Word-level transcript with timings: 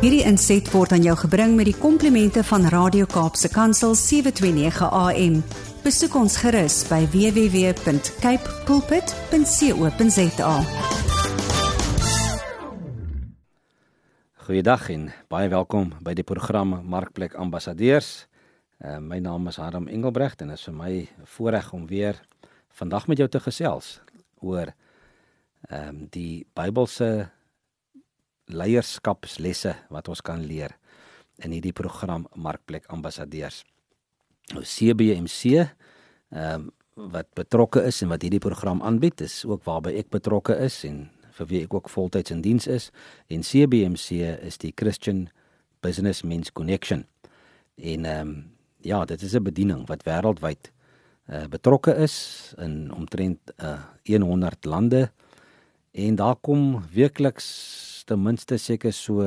Hierdie 0.00 0.22
inset 0.24 0.64
word 0.72 0.94
aan 0.96 1.02
jou 1.04 1.12
gebring 1.26 1.58
met 1.58 1.66
die 1.68 1.76
komplimente 1.76 2.40
van 2.48 2.62
Radio 2.72 3.04
Kaapse 3.04 3.50
Kansel 3.52 3.92
729 3.92 4.86
AM. 4.96 5.34
Besoek 5.84 6.14
ons 6.16 6.38
gerus 6.40 6.78
by 6.88 7.02
www.cape 7.12 8.54
pulpit.co.za. 8.64 10.54
Goeiedag 14.46 14.86
en 14.94 15.02
baie 15.28 15.50
welkom 15.52 15.92
by 16.00 16.14
die 16.16 16.24
program 16.24 16.78
Markplek 16.80 17.36
Ambassadeurs. 17.36 18.24
Uh, 18.80 18.96
my 19.04 19.20
naam 19.20 19.52
is 19.52 19.60
Harm 19.60 19.84
Engelbrecht 19.92 20.40
en 20.40 20.48
dit 20.54 20.56
is 20.56 20.64
vir 20.70 20.76
my 20.78 20.94
voorreg 21.36 21.68
om 21.76 21.84
weer 21.90 22.16
vandag 22.80 23.04
met 23.04 23.20
jou 23.20 23.28
te 23.28 23.44
gesels 23.50 24.00
oor 24.40 24.72
ehm 25.68 25.92
um, 25.92 26.08
die 26.08 26.46
Bybelse 26.56 27.28
leierskapslesse 28.52 29.74
wat 29.90 30.08
ons 30.08 30.20
kan 30.20 30.42
leer 30.46 30.76
in 31.44 31.52
hierdie 31.52 31.72
program 31.72 32.26
Markplek 32.34 32.88
Ambassadeurs. 32.92 33.64
Nou 34.54 34.64
CBMC 34.64 35.56
ehm 36.30 36.54
um, 36.54 36.70
wat 37.00 37.30
betrokke 37.38 37.80
is 37.88 38.02
en 38.02 38.10
wat 38.10 38.20
hierdie 38.26 38.42
program 38.42 38.82
aanbied 38.84 39.22
is 39.24 39.38
ook 39.48 39.62
waarby 39.64 39.94
ek 39.96 40.10
betrokke 40.12 40.52
is 40.60 40.82
en 40.84 41.06
vir 41.38 41.46
wie 41.48 41.60
ek 41.64 41.74
ook 41.74 41.88
voltyds 41.88 42.34
in 42.34 42.42
diens 42.44 42.66
is 42.66 42.90
en 43.32 43.46
CBMC 43.46 44.20
is 44.44 44.58
die 44.60 44.72
Christian 44.76 45.28
Business 45.80 46.20
Men's 46.22 46.52
Connection. 46.52 47.06
En 47.76 48.04
ehm 48.04 48.28
um, 48.28 48.34
ja, 48.80 49.04
dit 49.04 49.22
is 49.22 49.34
'n 49.34 49.42
bediening 49.42 49.86
wat 49.88 50.04
wêreldwyd 50.04 50.72
uh, 51.28 51.46
betrokke 51.48 51.94
is 51.94 52.54
in 52.58 52.92
omtrent 52.92 53.38
uh, 53.62 53.78
eh, 54.04 54.20
100 54.20 54.64
lande 54.64 55.10
en 55.90 56.16
daar 56.16 56.36
kom 56.40 56.82
weekliks 56.92 57.48
ten 58.06 58.22
minste 58.22 58.58
seker 58.58 58.92
so 58.92 59.24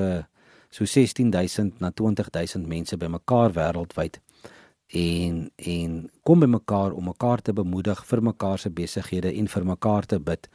so 0.69 0.85
16000 0.85 1.79
na 1.79 1.91
20000 1.91 2.67
mense 2.67 2.97
bymekaar 2.97 3.53
wêreldwyd 3.53 4.19
en 4.93 5.51
en 5.55 6.09
kom 6.23 6.39
bymekaar 6.39 6.91
om 6.91 7.03
mekaar 7.03 7.41
te 7.41 7.53
bemoedig 7.53 8.05
vir 8.05 8.21
mekaar 8.21 8.59
se 8.59 8.69
besighede 8.69 9.33
en 9.33 9.47
vir 9.47 9.65
mekaar 9.65 10.05
te 10.05 10.19
bid 10.19 10.49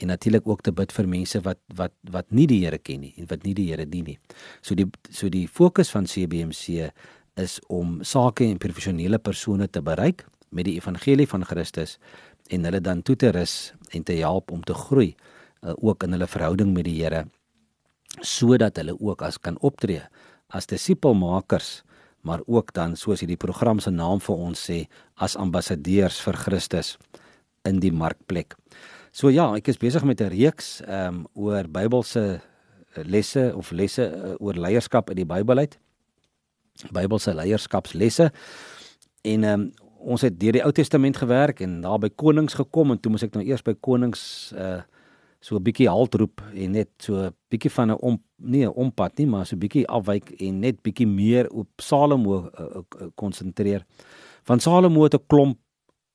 en 0.00 0.06
natuurlik 0.06 0.48
ook 0.48 0.62
te 0.62 0.72
bid 0.72 0.92
vir 0.92 1.08
mense 1.08 1.40
wat 1.44 1.58
wat 1.76 1.92
wat 2.10 2.30
nie 2.30 2.46
die 2.46 2.60
Here 2.64 2.78
ken 2.78 3.00
nie 3.00 3.14
en 3.16 3.26
wat 3.28 3.42
nie 3.44 3.54
die 3.54 3.68
Here 3.70 3.86
dien 3.86 4.04
nie. 4.04 4.18
So 4.62 4.74
die 4.74 4.86
so 5.10 5.28
die 5.28 5.46
fokus 5.48 5.90
van 5.90 6.06
CBMC 6.06 6.90
is 7.40 7.58
om 7.68 7.98
sake 8.02 8.46
en 8.46 8.58
professionele 8.58 9.18
persone 9.18 9.68
te 9.68 9.82
bereik 9.82 10.24
met 10.50 10.64
die 10.64 10.76
evangelie 10.80 11.28
van 11.28 11.44
Christus 11.44 11.98
en 12.48 12.64
hulle 12.64 12.80
dan 12.80 13.02
toe 13.02 13.16
te 13.16 13.30
rus 13.30 13.72
en 13.90 14.02
te 14.02 14.16
help 14.22 14.50
om 14.50 14.62
te 14.62 14.74
groei 14.74 15.14
uh, 15.62 15.74
ook 15.76 16.02
in 16.02 16.12
hulle 16.12 16.26
verhouding 16.26 16.74
met 16.74 16.84
die 16.84 17.02
Here 17.02 17.26
sodat 18.20 18.76
hulle 18.76 18.96
ook 18.98 19.22
as 19.22 19.38
kan 19.38 19.58
optree 19.60 20.02
as 20.48 20.66
disipelmakers 20.66 21.82
maar 22.20 22.42
ook 22.46 22.72
dan 22.72 22.96
soos 22.96 23.20
hierdie 23.20 23.40
program 23.40 23.78
se 23.80 23.90
naam 23.90 24.20
vir 24.20 24.36
ons 24.36 24.64
sê 24.70 24.84
as 25.16 25.36
ambassadeurs 25.36 26.20
vir 26.20 26.36
Christus 26.36 26.96
in 27.64 27.80
die 27.80 27.92
markplek. 27.92 28.56
So 29.12 29.30
ja, 29.32 29.48
ek 29.56 29.68
is 29.72 29.80
besig 29.80 30.04
met 30.04 30.20
'n 30.20 30.30
reeks 30.30 30.80
ehm 30.86 31.14
um, 31.14 31.26
oor 31.34 31.68
Bybelse 31.68 32.40
lesse 32.94 33.52
of 33.56 33.70
lesse 33.70 34.02
uh, 34.02 34.34
oor 34.38 34.54
leierskap 34.54 35.10
in 35.10 35.16
die 35.16 35.24
Bybel 35.24 35.58
uit. 35.58 35.78
Bybelse 36.92 37.34
leierskapslesse. 37.34 38.30
En 39.22 39.44
ehm 39.44 39.60
um, 39.60 39.72
ons 40.00 40.20
het 40.20 40.40
deur 40.40 40.52
die 40.52 40.64
Ou 40.64 40.72
Testament 40.72 41.16
gewerk 41.16 41.60
en 41.60 41.80
daar 41.80 41.98
by 41.98 42.08
konings 42.08 42.54
gekom 42.54 42.90
en 42.90 43.00
toe 43.00 43.10
moes 43.12 43.22
ek 43.22 43.34
nou 43.34 43.44
eers 43.44 43.62
by 43.62 43.74
konings 43.80 44.52
uh 44.56 44.80
so 45.40 45.56
'n 45.56 45.62
bietjie 45.62 45.88
halt 45.88 46.14
roep 46.14 46.42
en 46.54 46.70
net 46.70 46.88
so 46.98 47.14
'n 47.14 47.34
bietjie 47.48 47.70
van 47.70 47.90
'n 47.90 47.98
om 48.00 48.22
nee, 48.36 48.64
'n 48.64 48.72
ompad 48.74 49.18
nie, 49.18 49.26
maar 49.26 49.46
so 49.46 49.56
'n 49.56 49.58
bietjie 49.58 49.86
afwyk 49.86 50.30
en 50.40 50.60
net 50.60 50.82
bietjie 50.82 51.06
meer 51.06 51.50
op 51.50 51.68
Salomo 51.76 52.50
konsentreer. 53.14 53.80
Uh, 53.80 53.86
uh, 53.86 54.10
Van 54.42 54.60
Salomo 54.60 55.02
het 55.02 55.14
'n 55.14 55.26
klomp 55.26 55.58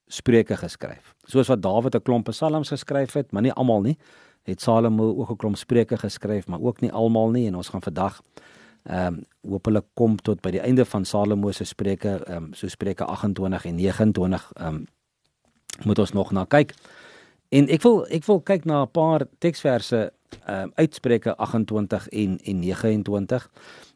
spreuke 0.08 0.58
geskryf. 0.58 1.16
Soos 1.24 1.48
wat 1.48 1.62
Dawid 1.62 1.96
'n 1.96 2.02
klomp 2.02 2.30
psalms 2.30 2.70
geskryf 2.70 3.14
het, 3.14 3.32
maar 3.32 3.42
nie 3.42 3.54
almal 3.54 3.82
nie. 3.82 3.98
Het 4.44 4.62
Salomo 4.62 5.16
ook 5.16 5.30
'n 5.30 5.36
klomp 5.36 5.58
spreuke 5.58 5.98
geskryf, 5.98 6.48
maar 6.48 6.62
ook 6.62 6.82
nie 6.82 6.92
almal 6.92 7.30
nie 7.30 7.48
en 7.48 7.56
ons 7.56 7.70
gaan 7.70 7.82
vandag 7.82 8.22
ehm 8.84 9.14
um, 9.14 9.24
hoopelik 9.42 9.86
kom 9.94 10.16
tot 10.16 10.42
by 10.42 10.52
die 10.52 10.60
einde 10.60 10.86
van 10.86 11.06
Salomo 11.06 11.52
se 11.52 11.64
spreuke, 11.64 12.24
ehm 12.26 12.44
um, 12.44 12.54
so 12.54 12.68
spreuke 12.68 13.06
28 13.06 13.66
en 13.66 13.76
29 13.76 14.52
ehm 14.54 14.68
um, 14.68 14.86
moet 15.84 16.00
ons 16.00 16.12
nog 16.12 16.32
na 16.32 16.46
kyk. 16.46 16.74
En 17.56 17.70
ek 17.72 17.86
wil 17.86 18.02
ek 18.12 18.26
wil 18.28 18.42
kyk 18.44 18.66
na 18.68 18.82
'n 18.84 18.92
paar 18.92 19.24
teksverse 19.40 20.12
ehm 20.46 20.64
um, 20.64 20.72
uitspreuke 20.76 21.36
28 21.38 22.08
en 22.08 22.40
en 22.44 22.60
29. 22.60 23.50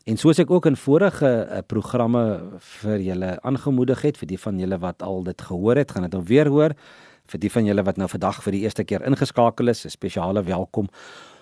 En 0.06 0.18
soos 0.18 0.40
ek 0.40 0.52
ook 0.52 0.66
in 0.66 0.76
vorige 0.76 1.48
uh, 1.52 1.58
programme 1.68 2.24
vir 2.60 3.00
julle 3.00 3.42
aangemoedig 3.42 4.02
het 4.02 4.18
vir 4.18 4.28
die 4.28 4.40
van 4.40 4.60
julle 4.60 4.80
wat 4.80 5.04
al 5.04 5.24
dit 5.24 5.42
gehoor 5.42 5.76
het, 5.76 5.92
gaan 5.92 6.08
dit 6.08 6.12
nou 6.12 6.24
weer 6.24 6.48
hoor. 6.48 6.74
Vir 7.26 7.40
die 7.40 7.52
van 7.52 7.66
julle 7.66 7.84
wat 7.84 7.98
nou 7.98 8.08
vandag 8.10 8.44
vir 8.44 8.52
die 8.52 8.62
eerste 8.62 8.84
keer 8.84 9.02
ingeskakel 9.02 9.68
is, 9.68 9.86
'n 9.86 9.90
spesiale 9.90 10.44
welkom. 10.44 10.88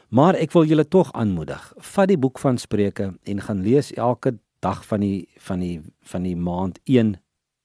Maar 0.10 0.36
ek 0.36 0.52
wil 0.52 0.66
julle 0.66 0.88
tog 0.88 1.14
aanmoedig. 1.14 1.74
Vat 1.78 2.08
die 2.08 2.18
boek 2.18 2.40
van 2.40 2.58
Spreuke 2.58 3.14
en 3.24 3.42
gaan 3.42 3.62
lees 3.62 3.94
elke 3.94 4.40
dag 4.60 4.86
van 4.86 5.00
die 5.00 5.30
van 5.38 5.60
die 5.60 5.82
van 6.02 6.24
die 6.24 6.36
maand 6.36 6.80
1 6.84 7.22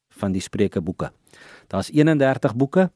van 0.09 0.33
die 0.33 0.41
Spreuke 0.41 0.81
boeke. 0.81 1.11
Daar's 1.69 1.91
31 1.91 2.57
boeke. 2.57 2.91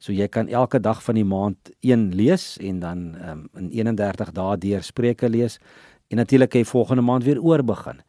So 0.00 0.12
jy 0.16 0.28
kan 0.32 0.48
elke 0.48 0.80
dag 0.80 1.02
van 1.04 1.14
die 1.14 1.26
maand 1.28 1.72
1 1.84 2.14
lees 2.16 2.56
en 2.64 2.80
dan 2.80 3.02
um, 3.20 3.48
in 3.60 3.70
31 3.70 4.32
dae 4.32 4.56
deur 4.56 4.82
Spreuke 4.82 5.28
lees 5.28 5.58
en 6.08 6.16
natuurlik 6.16 6.54
jy 6.56 6.64
volgende 6.64 7.04
maand 7.04 7.24
weer 7.24 7.40
oor 7.40 7.62
begin 7.62 8.00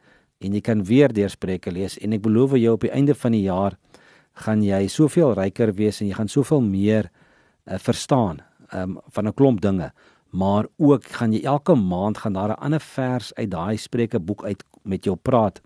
en 0.42 0.54
jy 0.56 0.60
kan 0.60 0.84
weer 0.88 1.12
deur 1.12 1.30
Spreuke 1.30 1.70
lees 1.70 1.98
en 2.00 2.16
ek 2.16 2.24
beloof 2.24 2.56
jou 2.56 2.72
op 2.74 2.86
die 2.86 2.94
einde 2.96 3.14
van 3.14 3.36
die 3.36 3.44
jaar 3.44 3.76
gaan 4.46 4.62
jy 4.64 4.86
soveel 4.88 5.36
ryker 5.36 5.74
wees 5.76 6.00
en 6.00 6.08
jy 6.08 6.16
gaan 6.16 6.32
soveel 6.32 6.64
meer 6.64 7.10
uh, 7.68 7.76
verstaan 7.78 8.40
um, 8.72 8.98
van 9.12 9.28
'n 9.28 9.36
klomp 9.36 9.60
dinge 9.60 9.92
maar 10.32 10.66
ook 10.76 11.04
gaan 11.04 11.32
jy 11.32 11.42
elke 11.44 11.74
maand 11.74 12.18
gaan 12.18 12.32
daar 12.32 12.56
'n 12.56 12.62
ander 12.64 12.80
vers 12.80 13.34
uit 13.34 13.50
daai 13.50 13.76
Spreuke 13.76 14.20
boek 14.20 14.44
uit 14.44 14.64
met 14.82 15.04
jou 15.04 15.16
praat. 15.16 15.60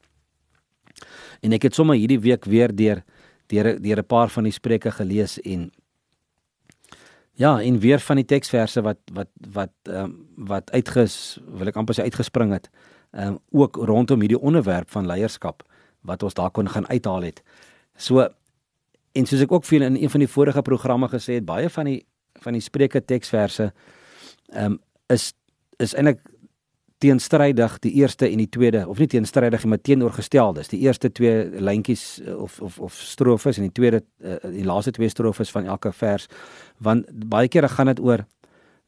En 1.40 1.52
ek 1.52 1.62
het 1.62 1.74
sommer 1.74 1.96
hierdie 1.96 2.20
week 2.20 2.44
weer 2.44 2.74
deur 2.74 3.02
deur 3.46 3.80
deur 3.80 3.98
'n 3.98 4.06
paar 4.06 4.28
van 4.28 4.42
die 4.42 4.52
Spreuke 4.52 4.90
gelees 4.90 5.40
en 5.40 5.70
ja, 7.36 7.60
en 7.60 7.78
weer 7.78 8.00
van 8.00 8.16
die 8.16 8.24
teksverse 8.24 8.82
wat 8.82 8.98
wat 9.12 9.28
wat 9.52 9.72
ehm 9.82 10.04
um, 10.04 10.14
wat 10.48 10.70
uitges 10.72 11.38
wil 11.58 11.68
ek 11.68 11.76
amper 11.76 11.96
sê 11.96 12.06
uitgespring 12.08 12.52
het. 12.56 12.70
Ehm 13.12 13.36
um, 13.36 13.38
ook 13.50 13.76
rondom 13.76 14.20
hierdie 14.24 14.40
onderwerp 14.40 14.90
van 14.90 15.06
leierskap 15.06 15.62
wat 16.06 16.22
ons 16.22 16.34
daar 16.34 16.50
kon 16.50 16.68
gaan 16.68 16.88
uithaal 16.88 17.28
het. 17.28 17.42
So 17.96 18.28
en 19.12 19.26
soos 19.26 19.44
ek 19.44 19.52
ook 19.52 19.64
veel 19.64 19.82
in 19.82 19.96
een 19.96 20.10
van 20.10 20.20
die 20.20 20.28
vorige 20.28 20.62
programme 20.62 21.08
gesê 21.08 21.40
het, 21.40 21.44
baie 21.44 21.70
van 21.70 21.84
die 21.84 22.06
van 22.44 22.52
die 22.52 22.64
Spreuke 22.64 23.04
teksverse 23.04 23.72
ehm 24.52 24.72
um, 24.72 24.80
is 25.12 25.32
is 25.76 25.94
eintlik 25.94 26.20
teenstrydig 26.98 27.78
die 27.84 27.92
eerste 28.00 28.28
en 28.28 28.40
die 28.40 28.48
tweede 28.48 28.86
of 28.88 28.98
nie 28.98 29.08
teenstrydig 29.12 29.64
nie 29.64 29.70
maar 29.74 29.80
teenoorgesteld 29.80 30.58
is 30.58 30.70
die 30.72 30.80
eerste 30.80 31.12
twee 31.12 31.44
lyntjies 31.60 32.20
eh, 32.22 32.36
of 32.36 32.60
of 32.60 32.78
of 32.78 32.94
strofes 32.94 33.60
en 33.60 33.68
die 33.68 33.76
tweede 33.76 34.04
uh, 34.24 34.38
die 34.42 34.64
laaste 34.64 34.90
twee 34.96 35.08
strofes 35.08 35.50
van 35.50 35.68
elke 35.68 35.92
vers 35.92 36.26
want 36.78 37.10
baie 37.28 37.48
kere 37.48 37.68
gaan 37.68 37.92
dit 37.92 38.00
oor 38.00 38.24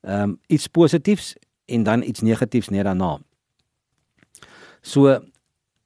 ehm 0.01 0.23
um, 0.23 0.39
iets 0.47 0.67
positiefs 0.67 1.35
en 1.69 1.83
dan 1.83 2.03
iets 2.03 2.21
negatiefs 2.21 2.69
net 2.69 2.85
daarna. 2.85 3.19
So 4.81 5.19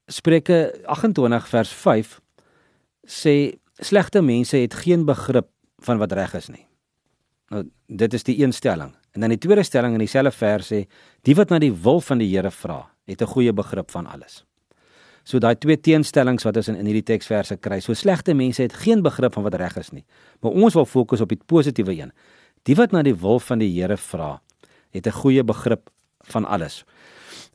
Spreuke 0.06 0.81
28 0.84 1.49
vers 1.49 1.72
5 1.72 2.21
sê 3.06 3.34
slegte 3.81 4.22
mense 4.22 4.56
het 4.56 4.75
geen 4.75 5.04
begrip 5.04 5.49
van 5.78 5.99
wat 5.99 6.12
reg 6.12 6.34
is 6.34 6.49
nie. 6.49 6.66
Nou 7.49 7.65
dit 7.87 8.15
is 8.15 8.22
die 8.22 8.43
een 8.43 8.53
stelling. 8.53 8.94
En 9.12 9.20
dan 9.20 9.34
die 9.34 9.38
tweede 9.38 9.62
stelling 9.62 9.92
in 9.92 10.04
dieselfde 10.04 10.32
vers 10.36 10.72
sê 10.72 10.86
die 11.22 11.34
wat 11.34 11.50
na 11.50 11.58
die 11.58 11.72
wil 11.72 12.00
van 12.00 12.18
die 12.18 12.30
Here 12.32 12.50
vra, 12.50 12.91
het 13.06 13.22
'n 13.22 13.26
goeie 13.26 13.53
begrip 13.53 13.91
van 13.91 14.06
alles. 14.06 14.44
So 15.24 15.38
daai 15.38 15.54
twee 15.59 15.78
teenstellings 15.80 16.42
wat 16.42 16.56
ons 16.56 16.68
in 16.68 16.76
in 16.76 16.86
hierdie 16.86 17.06
teksverse 17.06 17.56
kry. 17.56 17.80
So 17.80 17.94
slegte 17.94 18.34
mense 18.34 18.62
het 18.62 18.72
geen 18.72 19.03
begrip 19.03 19.34
van 19.34 19.42
wat 19.42 19.54
reg 19.54 19.76
is 19.76 19.91
nie. 19.91 20.04
Maar 20.41 20.50
ons 20.50 20.74
wil 20.74 20.86
fokus 20.86 21.20
op 21.20 21.28
die 21.28 21.41
positiewe 21.47 21.94
een. 21.94 22.12
Die 22.62 22.74
wat 22.74 22.92
na 22.92 23.03
die 23.03 23.14
wil 23.14 23.41
van 23.41 23.59
die 23.59 23.70
Here 23.70 23.97
vra, 23.97 24.41
het 24.91 25.06
'n 25.06 25.10
goeie 25.10 25.44
begrip 25.44 25.91
van 26.20 26.44
alles. 26.44 26.84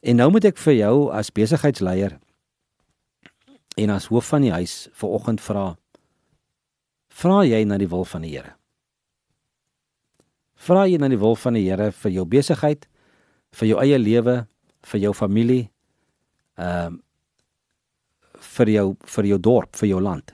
En 0.01 0.15
nou 0.15 0.31
moet 0.31 0.45
ek 0.45 0.57
vir 0.57 0.73
jou 0.73 1.11
as 1.11 1.31
besigheidsleier 1.31 2.19
en 3.77 3.89
as 3.89 4.07
hoof 4.07 4.25
van 4.25 4.41
die 4.41 4.51
huis 4.51 4.89
vir 4.93 5.09
oggend 5.09 5.41
vra. 5.41 5.77
Vra 7.09 7.43
jy 7.45 7.63
na 7.63 7.77
die 7.77 7.87
wil 7.87 8.05
van 8.05 8.21
die 8.21 8.31
Here? 8.37 8.55
Vra 10.57 10.87
jy 10.89 10.97
na 10.97 11.09
die 11.11 11.19
wil 11.21 11.35
van 11.37 11.53
die 11.53 11.67
Here 11.67 11.91
vir 11.91 12.11
jou 12.11 12.25
besigheid, 12.25 12.87
vir 13.53 13.67
jou 13.67 13.81
eie 13.81 13.99
lewe, 13.99 14.39
vir 14.91 14.99
jou 15.01 15.13
familie, 15.13 15.67
ehm 16.57 16.97
uh, 16.97 17.03
vir 18.57 18.69
jou 18.69 18.89
vir 19.09 19.25
jou 19.25 19.37
dorp, 19.41 19.75
vir 19.75 19.89
jou 19.89 20.01
land. 20.01 20.33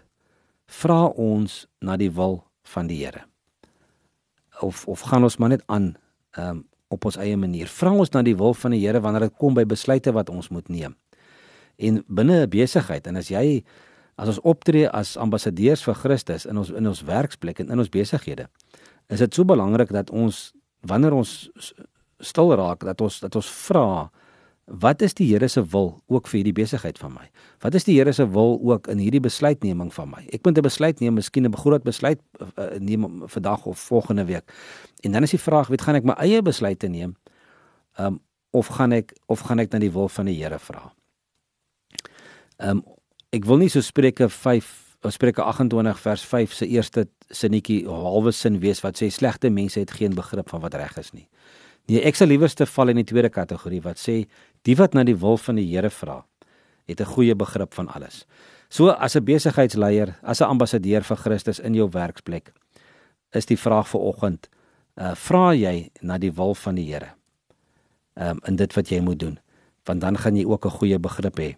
Vra 0.68 1.06
ons 1.20 1.64
na 1.82 1.96
die 2.00 2.12
wil 2.12 2.42
van 2.74 2.88
die 2.88 3.00
Here. 3.04 3.24
Of 4.62 4.88
of 4.88 5.06
gaan 5.08 5.24
ons 5.24 5.38
maar 5.40 5.56
net 5.56 5.64
aan 5.68 5.96
ehm 6.38 6.50
um, 6.50 6.64
op 6.94 7.08
ons 7.10 7.18
eie 7.18 7.38
manier. 7.38 7.68
Vra 7.68 7.90
ons 7.92 8.12
na 8.14 8.22
die 8.22 8.36
wil 8.38 8.54
van 8.54 8.76
die 8.76 8.84
Here 8.84 9.02
wanneer 9.02 9.28
dit 9.28 9.38
kom 9.42 9.56
by 9.58 9.66
besluite 9.66 10.14
wat 10.14 10.30
ons 10.30 10.52
moet 10.54 10.68
neem. 10.70 10.96
En 11.78 12.04
binne 12.08 12.44
'n 12.46 12.50
besigheid 12.50 13.08
en 13.08 13.16
as 13.16 13.30
jy 13.30 13.64
as 14.16 14.28
ons 14.28 14.40
optree 14.44 14.90
as 14.90 15.18
ambassadeurs 15.18 15.84
vir 15.84 15.96
Christus 15.96 16.46
in 16.46 16.58
ons 16.58 16.70
in 16.70 16.88
ons 16.88 17.02
werksplek 17.02 17.60
en 17.60 17.72
in 17.72 17.80
ons 17.80 17.90
besighede, 17.90 18.48
is 19.08 19.20
dit 19.20 19.34
so 19.34 19.46
belangrik 19.46 19.92
dat 19.92 20.10
ons 20.10 20.54
wanneer 20.82 21.14
ons 21.14 21.52
stil 22.20 22.54
raak 22.56 22.84
dat 22.86 23.02
ons 23.02 23.20
dat 23.20 23.36
ons 23.36 23.50
vra 23.68 24.12
wat 24.66 25.02
is 25.02 25.14
die 25.14 25.28
Here 25.28 25.48
se 25.48 25.62
wil 25.74 26.02
ook 26.08 26.28
vir 26.28 26.38
hierdie 26.40 26.56
besigheid 26.56 26.98
van 26.98 27.12
my? 27.18 27.26
Wat 27.60 27.76
is 27.76 27.84
die 27.84 27.98
Here 27.98 28.14
se 28.14 28.24
wil 28.32 28.60
ook 28.64 28.88
in 28.88 28.98
hierdie 28.98 29.20
besluitneming 29.20 29.92
van 29.94 30.10
my? 30.10 30.24
Ek 30.32 30.46
moet 30.46 30.58
'n 30.58 30.62
besluit 30.62 31.00
neem, 31.00 31.14
miskien 31.14 31.46
'n 31.46 31.56
groot 31.56 31.84
besluit 31.84 32.20
uh, 32.40 32.80
neem 32.80 33.28
vandag 33.28 33.66
of 33.66 33.80
volgende 33.80 34.26
week. 34.26 34.44
En 35.04 35.12
dan 35.12 35.24
is 35.24 35.32
die 35.32 35.40
vraag, 35.40 35.68
weet 35.68 35.82
gaan 35.82 35.96
ek 35.96 36.04
my 36.04 36.14
eie 36.14 36.42
besluite 36.42 36.88
neem? 36.88 37.16
Um 38.00 38.22
of 38.52 38.68
gaan 38.68 38.92
ek 38.92 39.14
of 39.28 39.40
gaan 39.40 39.60
ek 39.60 39.72
na 39.72 39.80
die 39.80 39.92
wil 39.92 40.08
van 40.08 40.26
die 40.26 40.36
Here 40.36 40.60
vra? 40.60 40.94
Um 42.58 42.84
ek 43.32 43.46
wil 43.46 43.58
nie 43.58 43.70
so 43.70 43.82
Spreuke 43.82 44.30
5 44.30 44.66
of 44.66 44.83
Spreuke 45.12 45.42
28 45.42 46.00
vers 46.00 46.26
5 46.26 46.54
se 46.54 46.68
eerste 46.68 47.08
sinnetjie 47.30 47.88
halwe 47.88 48.32
sin 48.32 48.60
wees 48.60 48.82
wat 48.82 49.02
sê 49.02 49.10
slegte 49.10 49.50
mense 49.50 49.80
het 49.80 49.92
geen 49.92 50.16
begrip 50.16 50.50
van 50.50 50.62
wat 50.62 50.74
reg 50.74 50.98
is 50.98 51.12
nie. 51.14 51.28
Nee, 51.88 52.02
ek 52.02 52.16
sal 52.16 52.28
liewerste 52.28 52.66
val 52.66 52.90
in 52.90 52.96
die 52.96 53.04
tweede 53.04 53.30
kategorie 53.30 53.82
wat 53.82 53.98
sê 54.00 54.28
Die 54.64 54.76
wat 54.80 54.94
na 54.96 55.04
die 55.04 55.16
wil 55.20 55.36
van 55.38 55.58
die 55.60 55.66
Here 55.68 55.90
vra, 55.92 56.24
het 56.88 57.02
'n 57.02 57.06
goeie 57.06 57.36
begrip 57.36 57.74
van 57.74 57.88
alles. 57.88 58.26
So 58.70 58.90
as 58.90 59.16
'n 59.16 59.24
besigheidsleier, 59.24 60.16
as 60.24 60.42
'n 60.42 60.50
ambassadeur 60.50 61.04
vir 61.04 61.18
Christus 61.18 61.60
in 61.60 61.74
jou 61.74 61.90
werksplek, 61.90 62.54
is 63.32 63.46
die 63.46 63.58
vraag 63.58 63.88
vir 63.88 64.02
oggend, 64.02 64.50
uh 64.96 65.16
vra 65.16 65.54
jy 65.54 65.90
na 66.02 66.18
die 66.18 66.32
wil 66.32 66.56
van 66.56 66.76
die 66.76 66.94
Here? 66.94 67.10
Um 68.16 68.40
in 68.46 68.56
dit 68.56 68.74
wat 68.74 68.90
jy 68.90 69.00
moet 69.00 69.20
doen, 69.20 69.40
want 69.86 70.02
dan 70.02 70.18
gaan 70.18 70.36
jy 70.36 70.46
ook 70.46 70.66
'n 70.66 70.78
goeie 70.80 71.00
begrip 71.00 71.40
hê 71.40 71.56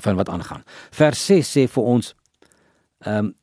van 0.00 0.16
wat 0.16 0.28
aangaan. 0.28 0.64
Vers 0.90 1.26
6 1.26 1.56
sê 1.56 1.68
vir 1.68 1.84
ons 1.84 2.14
um 3.06 3.34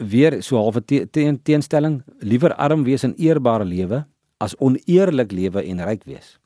weer 0.00 0.42
so 0.42 0.56
halfe 0.56 0.80
te, 0.84 1.04
te, 1.10 1.26
teenstelling, 1.44 2.00
liewer 2.24 2.54
arm 2.54 2.84
wees 2.84 3.04
en 3.04 3.14
eerbare 3.20 3.64
lewe 3.64 4.06
as 4.40 4.56
oneerlik 4.60 5.32
lewe 5.32 5.62
en 5.62 5.82
ryk 5.84 6.04
wees. 6.08 6.36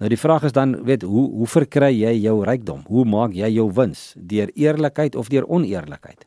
Nou 0.00 0.08
die 0.12 0.20
vraag 0.20 0.44
is 0.44 0.52
dan, 0.52 0.74
weet, 0.84 1.04
hoe 1.08 1.26
hoe 1.32 1.48
verkry 1.48 1.92
jy 1.94 2.12
jou 2.20 2.38
rykdom? 2.44 2.82
Hoe 2.88 3.04
maak 3.08 3.32
jy 3.36 3.48
jou 3.54 3.70
wins? 3.72 4.10
Deur 4.16 4.50
eerlikheid 4.54 5.16
of 5.16 5.30
deur 5.32 5.46
oneerlikheid? 5.48 6.26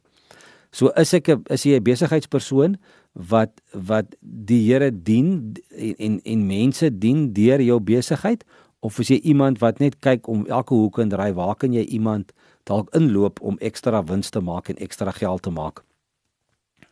So 0.71 0.89
is 0.98 1.13
ek 1.13 1.30
'n 1.30 1.44
is 1.50 1.66
jy 1.66 1.77
'n 1.77 1.83
besigheidspersoon 1.83 2.77
wat 3.13 3.62
wat 3.74 4.16
die 4.21 4.66
Here 4.69 4.92
dien 4.92 5.54
en 5.69 5.95
en, 5.98 6.21
en 6.24 6.48
mense 6.48 6.98
dien 6.98 7.33
deur 7.33 7.62
jou 7.62 7.80
besigheid 7.80 8.44
of 8.80 9.00
is 9.00 9.10
jy 9.10 9.19
iemand 9.24 9.60
wat 9.60 9.80
net 9.80 10.00
kyk 10.00 10.27
om 10.27 10.45
elke 10.45 10.74
hoek 10.74 11.00
en 11.00 11.10
draai 11.10 11.33
waar 11.33 11.56
kan 11.56 11.74
jy 11.74 11.83
iemand 11.83 12.31
dalk 12.69 12.94
inloop 12.95 13.42
om 13.42 13.57
ekstra 13.60 14.04
wins 14.06 14.30
te 14.30 14.42
maak 14.42 14.69
en 14.69 14.77
ekstra 14.77 15.12
geld 15.12 15.42
te 15.42 15.54
maak 15.54 15.83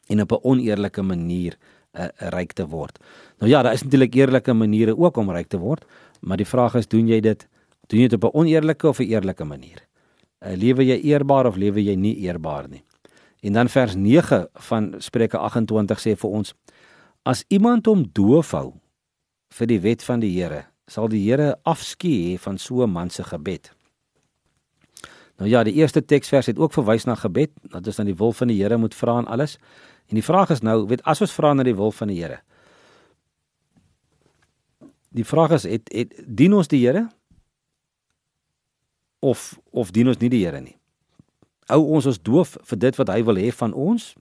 en 0.10 0.22
op 0.22 0.32
'n 0.32 0.44
oneerlike 0.44 1.02
manier 1.02 1.58
uh, 1.94 2.08
ryk 2.32 2.54
te 2.54 2.68
word. 2.68 3.00
Nou 3.40 3.52
ja, 3.52 3.62
daar 3.62 3.74
is 3.74 3.84
natuurlik 3.84 4.16
eerlike 4.16 4.54
maniere 4.54 4.98
ook 4.98 5.18
om 5.18 5.32
ryk 5.32 5.48
te 5.48 5.58
word, 5.58 5.86
Maar 6.20 6.38
die 6.38 6.48
vraag 6.48 6.76
is, 6.76 6.88
doen 6.88 7.08
jy 7.10 7.20
dit 7.22 7.48
doen 7.88 8.02
jy 8.02 8.08
dit 8.12 8.24
op 8.24 8.34
'n 8.34 8.38
oneerlike 8.38 8.88
of 8.88 9.00
'n 9.00 9.04
eerlike 9.04 9.44
manier? 9.44 9.88
Uh, 10.40 10.56
lewe 10.56 10.86
jy 10.86 11.00
eerbaar 11.02 11.46
of 11.46 11.56
lewe 11.56 11.84
jy 11.84 11.96
nie 11.96 12.16
eerbaar 12.16 12.70
nie? 12.70 12.84
En 13.42 13.54
dan 13.54 13.70
vers 13.70 13.96
9 13.96 14.48
van 14.54 14.94
Spreuke 14.98 15.38
28 15.38 16.00
sê 16.00 16.16
vir 16.16 16.30
ons: 16.30 16.54
As 17.24 17.44
iemand 17.48 17.86
hom 17.86 18.10
doof 18.12 18.52
hou 18.52 18.74
vir 19.50 19.68
die 19.68 19.80
wet 19.80 20.04
van 20.04 20.20
die 20.20 20.42
Here, 20.42 20.66
sal 20.88 21.08
die 21.08 21.32
Here 21.32 21.60
afskie 21.64 22.36
hê 22.36 22.40
van 22.40 22.58
so 22.58 22.84
'n 22.84 22.92
man 22.92 23.10
se 23.10 23.24
gebed. 23.24 23.72
Nou 25.38 25.50
ja, 25.50 25.62
die 25.63 25.74
eerste 25.78 26.01
teksvers 26.06 26.50
het 26.50 26.57
ook 26.57 26.74
verwys 26.74 27.06
na 27.06 27.16
gebed, 27.16 27.51
dat 27.62 27.86
ons 27.86 27.95
dan 27.95 28.10
die 28.10 28.18
wil 28.18 28.34
van 28.34 28.50
die 28.50 28.57
Here 28.57 28.78
moet 28.78 28.95
vra 28.95 29.18
en 29.22 29.28
alles. 29.30 29.57
En 30.10 30.18
die 30.18 30.24
vraag 30.25 30.50
is 30.50 30.63
nou, 30.66 30.88
weet 30.89 31.04
as 31.06 31.22
ons 31.22 31.34
vra 31.34 31.54
na 31.54 31.66
die 31.68 31.75
wil 31.78 31.92
van 31.94 32.10
die 32.10 32.18
Here, 32.22 32.39
die 35.10 35.25
vraag 35.25 35.51
is 35.57 35.63
het 35.63 35.89
het 35.94 36.13
dien 36.25 36.54
ons 36.54 36.68
die 36.68 36.81
Here 36.86 37.07
of 39.19 39.60
of 39.72 39.92
dien 39.92 40.07
ons 40.07 40.19
nie 40.22 40.30
die 40.30 40.44
Here 40.45 40.62
nie? 40.62 40.78
Hou 41.68 41.81
ons 41.83 42.06
ons 42.06 42.22
doof 42.22 42.56
vir 42.69 42.80
dit 42.80 43.00
wat 43.01 43.12
hy 43.12 43.22
wil 43.28 43.40
hê 43.42 43.51
van 43.54 43.74
ons? 43.74 44.13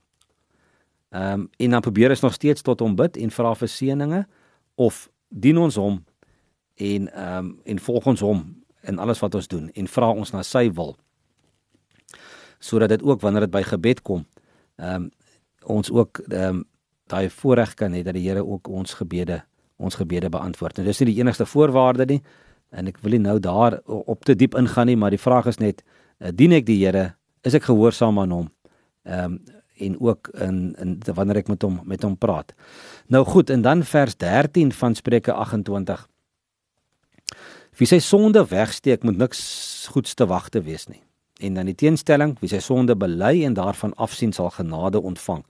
Ehm 1.15 1.33
um, 1.33 1.49
en 1.57 1.75
dan 1.77 1.81
probeer 1.81 2.13
ons 2.15 2.25
nog 2.25 2.33
steeds 2.33 2.61
tot 2.61 2.79
hom 2.83 2.95
bid 2.95 3.17
en 3.17 3.31
vra 3.31 3.53
vir 3.55 3.71
seëninge 3.71 4.25
of 4.75 5.07
dien 5.29 5.57
ons 5.57 5.75
hom 5.79 6.01
en 6.75 7.09
ehm 7.09 7.37
um, 7.37 7.51
en 7.65 7.83
volg 7.89 8.13
ons 8.13 8.25
hom 8.25 8.45
in 8.87 8.99
alles 8.99 9.19
wat 9.19 9.35
ons 9.35 9.47
doen 9.47 9.69
en 9.73 9.87
vra 9.87 10.09
ons 10.13 10.33
na 10.33 10.43
sy 10.43 10.67
wil 10.71 10.95
sodat 12.59 12.89
dit 12.89 13.03
ook 13.03 13.21
wanneer 13.21 13.47
dit 13.47 13.51
by 13.51 13.61
gebed 13.61 14.01
kom 14.01 14.25
ehm 14.77 15.07
um, 15.07 15.09
ons 15.67 15.91
ook 15.91 16.21
ehm 16.29 16.43
um, 16.55 16.65
daai 17.07 17.29
voorreg 17.29 17.73
kan 17.73 17.93
hê 17.93 18.03
dat 18.03 18.13
die 18.13 18.27
Here 18.27 18.43
ook 18.45 18.67
ons 18.67 18.93
gebede 18.93 19.41
ons 19.77 19.95
gebede 19.95 20.29
beantwoord. 20.29 20.77
Nou 20.77 20.87
dis 20.87 20.99
nie 20.99 21.13
die 21.13 21.19
enigste 21.21 21.45
voorwaarde 21.45 22.05
nie 22.05 22.21
en 22.69 22.87
ek 22.87 22.97
wil 23.01 23.15
nie 23.15 23.23
nou 23.23 23.39
daar 23.39 23.79
op 23.85 24.25
te 24.25 24.35
diep 24.35 24.55
ingaan 24.55 24.89
nie, 24.89 24.97
maar 24.97 25.13
die 25.13 25.21
vraag 25.21 25.45
is 25.47 25.59
net 25.61 25.83
uh, 26.19 26.31
dien 26.33 26.51
ek 26.51 26.65
die 26.65 26.79
Here? 26.83 27.13
Is 27.43 27.53
ek 27.53 27.69
gehoorsaam 27.69 28.19
aan 28.19 28.31
hom? 28.31 28.49
Ehm 29.05 29.37
um, 29.37 29.39
en 29.77 29.99
ook 30.01 30.27
in 30.41 30.75
in 30.81 30.95
wanneer 31.13 31.43
ek 31.43 31.47
met 31.53 31.61
hom 31.61 31.81
met 31.85 32.01
hom 32.01 32.17
praat. 32.17 32.53
Nou 33.07 33.23
goed, 33.25 33.49
en 33.49 33.61
dan 33.61 33.83
vers 33.83 34.15
13 34.17 34.71
van 34.73 34.95
Spreuke 34.95 35.33
28. 35.33 36.07
Wie 37.77 37.87
sy 37.87 37.99
sonde 37.99 38.41
wegsteek, 38.49 39.03
moet 39.03 39.17
niks 39.17 39.87
goeds 39.93 40.13
te 40.13 40.25
wagte 40.25 40.61
wees 40.65 40.87
nie. 40.87 41.06
En 41.39 41.53
dan 41.53 41.65
die 41.65 41.75
teenstelling, 41.75 42.35
wie 42.39 42.49
sy 42.49 42.59
sonde 42.59 42.95
bely 42.95 43.43
en 43.45 43.53
daarvan 43.53 43.93
afsien 43.93 44.33
sal 44.33 44.49
genade 44.49 45.01
ontvang. 45.01 45.43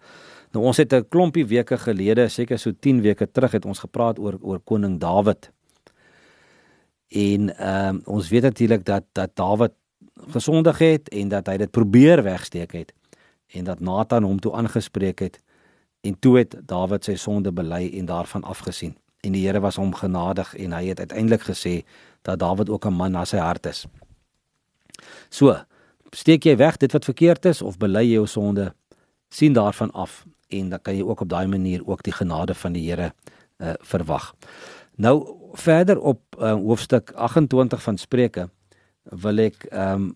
Nou 0.52 0.66
ons 0.66 0.78
het 0.78 0.94
'n 0.94 1.08
klompie 1.10 1.46
weke 1.46 1.78
gelede, 1.78 2.30
seker 2.30 2.60
so 2.60 2.72
10 2.72 3.02
weke 3.02 3.32
terug 3.32 3.52
het 3.52 3.66
ons 3.66 3.80
gepraat 3.80 4.20
oor 4.20 4.38
oor 4.42 4.60
koning 4.60 5.00
Dawid. 5.00 5.52
En 7.08 7.58
ehm 7.58 7.96
um, 7.96 8.02
ons 8.06 8.30
weet 8.30 8.42
natuurlik 8.42 8.86
dat 8.86 9.04
dat 9.12 9.36
Dawid 9.36 9.72
gesondig 10.28 10.78
het 10.78 11.10
en 11.10 11.28
dat 11.28 11.48
hy 11.48 11.58
dit 11.58 11.72
probeer 11.72 12.24
wegsteek 12.24 12.72
het 12.72 12.94
en 13.48 13.64
dat 13.64 13.80
Nathan 13.80 14.24
hom 14.24 14.40
toe 14.40 14.54
aangespreek 14.54 15.20
het 15.20 15.40
en 16.02 16.20
toe 16.20 16.38
het 16.38 16.56
Dawid 16.66 17.04
sy 17.04 17.16
sonde 17.16 17.52
bely 17.52 17.90
en 17.94 18.06
daarvan 18.06 18.44
afgesien. 18.44 18.96
En 19.22 19.32
die 19.32 19.46
Here 19.46 19.60
was 19.60 19.76
hom 19.76 19.94
genadig 19.94 20.56
en 20.56 20.72
hy 20.72 20.86
het 20.88 21.00
uiteindelik 21.00 21.42
gesê 21.42 21.82
dat 22.22 22.40
Dawid 22.40 22.70
ook 22.70 22.86
'n 22.86 22.94
man 22.94 23.12
na 23.12 23.26
sy 23.26 23.38
hart 23.38 23.66
is. 23.66 23.86
So, 25.30 25.56
steek 26.12 26.44
jy 26.44 26.56
weg 26.58 26.78
dit 26.78 26.92
wat 26.92 27.06
verkeerd 27.06 27.46
is 27.46 27.62
of 27.62 27.78
bely 27.78 28.04
jy 28.04 28.14
jou 28.14 28.28
sonde? 28.28 28.74
sien 29.30 29.54
daarvan 29.54 29.92
af 29.92 30.26
en 30.48 30.70
dan 30.70 30.82
kan 30.82 30.96
jy 30.96 31.04
ook 31.04 31.22
op 31.22 31.30
daai 31.30 31.48
manier 31.48 31.88
ook 31.88 32.04
die 32.04 32.14
genade 32.14 32.56
van 32.56 32.72
die 32.74 32.90
Here 32.90 33.14
uh, 33.58 33.74
verwag. 33.80 34.36
Nou 34.96 35.36
verder 35.54 36.00
op 36.00 36.22
uh, 36.40 36.54
hoofstuk 36.54 37.12
28 37.12 37.84
van 37.84 37.98
Spreuke 37.98 38.50
wil 39.04 39.38
ek 39.38 39.68
ehm 39.72 39.94
um, 39.94 40.16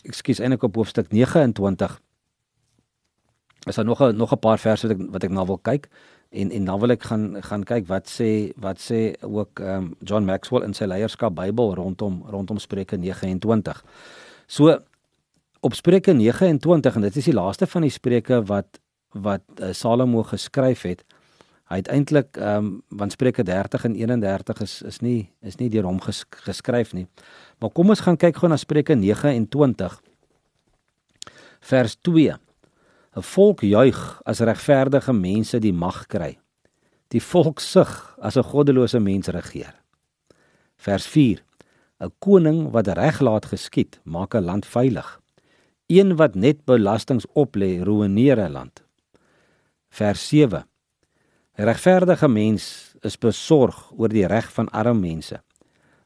ekskuus 0.00 0.38
eintlik 0.40 0.62
op 0.64 0.78
hoofstuk 0.80 1.10
29 1.12 1.98
is 3.68 3.74
daar 3.74 3.84
nog 3.84 4.00
'n 4.00 4.16
nog 4.16 4.32
'n 4.32 4.38
paar 4.38 4.58
verse 4.58 4.88
wat 4.88 4.96
ek 4.96 5.10
wat 5.12 5.24
ek 5.24 5.30
nou 5.30 5.46
wil 5.46 5.58
kyk 5.58 5.88
en 6.30 6.50
en 6.50 6.64
dan 6.64 6.80
wil 6.80 6.94
ek 6.94 7.02
gaan 7.02 7.24
gaan 7.42 7.64
kyk 7.66 7.88
wat 7.90 8.10
sê 8.10 8.30
wat 8.62 8.78
sê 8.78 9.00
ook 9.26 9.60
ehm 9.60 9.90
um, 9.90 9.94
John 9.98 10.24
Maxwell 10.24 10.64
in 10.64 10.74
sy 10.74 10.86
leierskap 10.86 11.34
Bybel 11.34 11.74
rondom 11.74 12.22
rondom 12.30 12.58
Spreuke 12.58 12.96
29. 12.96 13.84
So 14.46 14.78
op 15.60 15.74
Spreuke 15.74 16.12
29 16.12 16.94
en 16.94 17.00
dit 17.00 17.16
is 17.16 17.24
die 17.24 17.34
laaste 17.34 17.66
van 17.66 17.82
die 17.82 17.90
spreuke 17.90 18.42
wat 18.46 18.78
wat 19.10 19.42
uh, 19.58 19.72
Salomo 19.72 20.22
geskryf 20.22 20.82
het. 20.86 21.02
Hy 21.70 21.82
het 21.82 21.90
eintlik 21.90 22.36
ehm 22.36 22.56
um, 22.56 22.82
want 22.88 23.12
Spreuke 23.12 23.42
30 23.42 23.84
en 23.84 23.94
31 23.94 24.60
is 24.60 24.82
is 24.82 25.00
nie 25.00 25.30
is 25.42 25.58
nie 25.58 25.68
deur 25.68 25.84
hom 25.84 26.00
ges, 26.00 26.24
geskryf 26.46 26.92
nie. 26.92 27.08
Maar 27.58 27.70
kom 27.70 27.90
ons 27.90 28.00
gaan 28.06 28.16
kyk 28.16 28.36
gou 28.36 28.48
na 28.48 28.56
Spreuke 28.56 28.94
29 28.94 29.98
vers 31.60 31.96
2. 32.00 32.38
'n 33.16 33.22
Volk 33.22 33.60
juig 33.60 34.20
as 34.24 34.40
regverdige 34.40 35.12
mense 35.12 35.58
die 35.58 35.72
mag 35.72 36.06
kry. 36.06 36.38
Die 37.10 37.20
volk 37.20 37.58
sug 37.60 38.16
as 38.22 38.36
'n 38.36 38.42
goddelose 38.42 39.00
mens 39.00 39.28
regeer. 39.28 39.74
Vers 40.76 41.06
4. 41.06 41.42
'n 42.00 42.12
Koning 42.18 42.70
wat 42.70 42.86
reg 42.86 43.20
laat 43.20 43.46
geskied, 43.46 44.00
maak 44.04 44.34
'n 44.34 44.44
land 44.44 44.66
veilig. 44.66 45.20
Een 45.86 46.16
wat 46.16 46.34
net 46.34 46.64
belastings 46.64 47.26
oplê, 47.34 47.82
ruïneer 47.82 48.38
'n 48.38 48.52
land. 48.52 48.82
Vers 49.88 50.28
7. 50.28 50.64
'n 51.58 51.64
Regverdige 51.64 52.28
mens 52.28 52.94
is 53.00 53.18
besorg 53.18 53.92
oor 53.98 54.08
die 54.08 54.26
reg 54.26 54.52
van 54.52 54.68
arme 54.68 55.00
mense. 55.00 55.42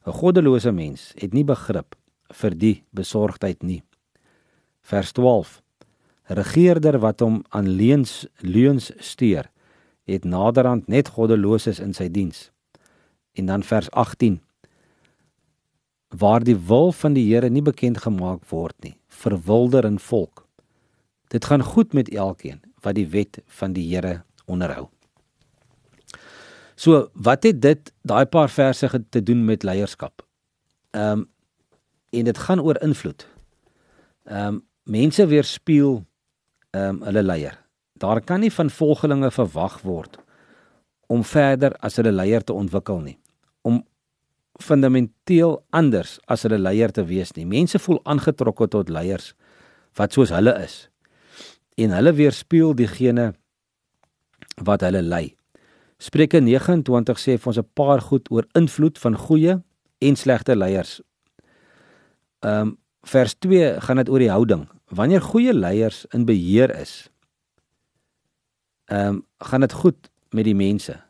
'n 0.05 0.11
Goddelose 0.11 0.71
mens 0.71 1.13
het 1.15 1.33
nie 1.33 1.45
begrip 1.45 1.95
vir 2.33 2.57
die 2.57 2.83
besorgdheid 2.91 3.63
nie. 3.63 3.83
Vers 4.81 5.11
12. 5.11 5.64
Regerder 6.25 6.99
wat 6.99 7.19
hom 7.19 7.43
aan 7.49 7.67
leuns 7.69 8.25
leuns 8.41 8.91
steur, 8.97 9.51
het 10.05 10.23
naderhand 10.23 10.87
net 10.87 11.09
goddeloses 11.13 11.79
in 11.79 11.93
sy 11.93 12.09
diens. 12.09 12.49
En 13.37 13.45
dan 13.45 13.63
vers 13.63 13.91
18 13.91 14.41
waar 16.15 16.43
die 16.43 16.55
wil 16.55 16.91
van 16.91 17.13
die 17.13 17.25
Here 17.27 17.49
nie 17.49 17.61
bekend 17.61 17.97
gemaak 17.97 18.45
word 18.49 18.75
nie, 18.83 18.95
verwilder 19.07 19.85
'n 19.85 19.99
volk. 19.99 20.45
Dit 21.27 21.45
gaan 21.45 21.63
goed 21.63 21.93
met 21.93 22.09
elkeen 22.09 22.61
wat 22.81 22.95
die 22.95 23.07
wet 23.07 23.41
van 23.45 23.73
die 23.73 23.95
Here 23.95 24.23
onderhou. 24.45 24.87
So, 26.75 27.09
wat 27.13 27.43
het 27.43 27.61
dit 27.61 27.93
daai 28.01 28.25
paar 28.25 28.49
verse 28.49 29.05
te 29.09 29.23
doen 29.23 29.45
met 29.45 29.63
leierskap? 29.63 30.25
Ehm 30.91 31.11
um, 31.11 31.29
en 32.09 32.23
dit 32.23 32.37
gaan 32.37 32.61
oor 32.61 32.81
invloed. 32.81 33.27
Ehm 34.23 34.47
um, 34.47 34.63
mense 34.83 35.27
weerspieël 35.27 36.05
um, 36.75 37.01
hulle 37.07 37.23
leier. 37.23 37.57
Daar 37.99 38.21
kan 38.21 38.39
nie 38.43 38.51
van 38.51 38.69
volgelinge 38.69 39.31
verwag 39.31 39.79
word 39.81 40.19
om 41.07 41.23
verder 41.23 41.75
as 41.85 41.95
hulle 41.99 42.11
leier 42.11 42.43
te 42.43 42.53
ontwikkel 42.53 42.99
nie. 42.99 43.17
Om 43.61 43.83
fundamenteel 44.61 45.59
anders 45.75 46.17
as 46.31 46.45
hulle 46.47 46.59
leier 46.59 46.91
te 46.91 47.05
wees 47.05 47.33
nie. 47.35 47.45
Mense 47.45 47.79
voel 47.79 47.99
aangetrokke 48.03 48.67
tot 48.71 48.89
leiers 48.89 49.33
wat 49.95 50.15
soos 50.15 50.33
hulle 50.35 50.55
is. 50.63 50.87
En 51.77 51.93
hulle 51.95 52.13
weerspieël 52.15 52.75
diegene 52.75 53.33
wat 54.63 54.83
hulle 54.87 55.03
lei. 55.03 55.35
Spreuke 55.99 56.41
29 56.43 57.19
sê 57.19 57.37
vir 57.37 57.51
ons 57.51 57.59
'n 57.59 57.69
paar 57.73 58.01
goed 58.01 58.31
oor 58.31 58.45
invloed 58.53 58.97
van 58.97 59.15
goeie 59.15 59.61
en 59.99 60.15
slegte 60.15 60.55
leiers. 60.55 61.01
Ehm 62.43 62.61
um, 62.61 62.77
vers 63.05 63.35
2 63.37 63.81
gaan 63.81 63.97
dit 63.97 64.09
oor 64.09 64.19
die 64.19 64.31
houding. 64.31 64.65
Wanneer 64.89 65.21
goeie 65.21 65.53
leiers 65.53 66.05
in 66.13 66.25
beheer 66.25 66.69
is, 66.79 67.09
ehm 68.85 69.07
um, 69.07 69.25
gaan 69.37 69.61
dit 69.61 69.73
goed 69.73 70.09
met 70.29 70.43
die 70.45 70.55
mense. 70.55 71.01